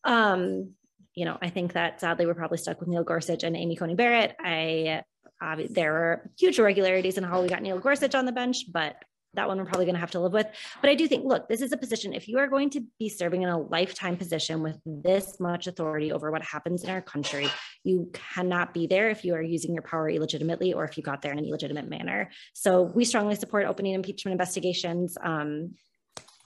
[0.05, 0.75] um,
[1.19, 3.97] you know, I think that sadly we're probably stuck with Neil Gorsuch and Amy Coney
[3.97, 4.37] Barrett.
[4.41, 5.03] I
[5.41, 8.97] uh, there were huge irregularities in how we got Neil Gorsuch on the bench, but
[9.35, 10.47] that one we're probably going to have to live with.
[10.81, 12.13] But I do think, look, this is a position.
[12.13, 16.13] If you are going to be serving in a lifetime position with this much authority
[16.13, 17.49] over what happens in our country,
[17.85, 21.23] you cannot be there if you are using your power illegitimately or if you got
[21.23, 22.31] there in an illegitimate manner.
[22.55, 25.17] So we strongly support opening impeachment investigations.
[25.23, 25.75] Um,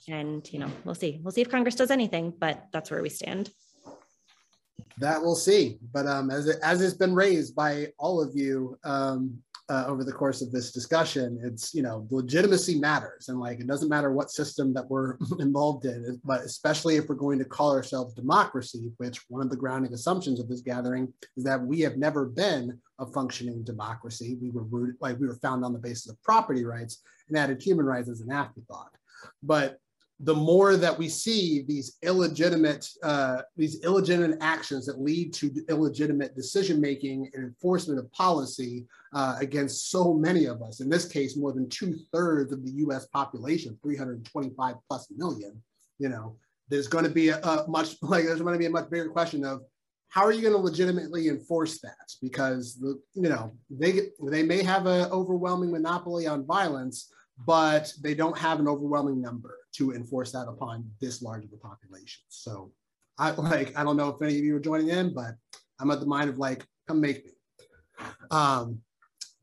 [0.09, 1.19] and you know, we'll see.
[1.23, 3.49] We'll see if Congress does anything, but that's where we stand
[4.99, 5.79] that we'll see.
[5.91, 10.03] But um, as it, as it's been raised by all of you um, uh, over
[10.03, 14.11] the course of this discussion, it's you know legitimacy matters, and like it doesn't matter
[14.11, 18.91] what system that we're involved in, but especially if we're going to call ourselves democracy,
[18.97, 22.77] which one of the grounding assumptions of this gathering is that we have never been
[22.99, 24.37] a functioning democracy.
[24.41, 27.61] We were rooted, like we were found on the basis of property rights and added
[27.61, 28.91] human rights as an afterthought.
[29.41, 29.77] But
[30.23, 36.35] the more that we see these illegitimate uh, these illegitimate actions that lead to illegitimate
[36.35, 40.79] decision making and enforcement of policy uh, against so many of us.
[40.79, 43.05] In this case, more than two thirds of the U.S.
[43.07, 45.61] population, 325 plus million.
[45.99, 46.37] You know,
[46.69, 49.09] there's going to be a, a much like there's going to be a much bigger
[49.09, 49.61] question of
[50.07, 52.13] how are you going to legitimately enforce that?
[52.21, 57.11] Because the you know they they may have an overwhelming monopoly on violence,
[57.45, 61.57] but they don't have an overwhelming number to enforce that upon this large of a
[61.57, 62.23] population.
[62.29, 62.71] So
[63.17, 65.35] I like, I don't know if any of you are joining in, but
[65.79, 67.31] I'm at the mind of like, come make me.
[68.31, 68.79] Um,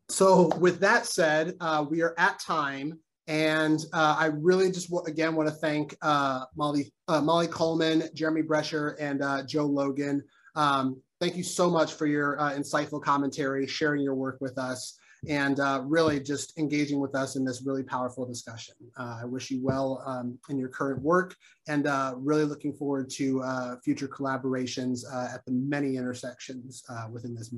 [0.09, 2.99] so with that said, uh, we are at time.
[3.27, 8.43] And uh, I really just again want to thank uh, Molly uh, Molly Coleman, Jeremy
[8.43, 10.25] Brecher, and uh, Joe Logan.
[10.57, 14.99] Um, thank you so much for your uh, insightful commentary, sharing your work with us.
[15.29, 18.75] And uh, really just engaging with us in this really powerful discussion.
[18.99, 21.37] Uh, I wish you well um, in your current work
[21.69, 27.07] and uh, really looking forward to uh, future collaborations uh, at the many intersections uh,
[27.11, 27.53] within this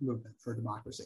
[0.00, 1.04] movement for democracy.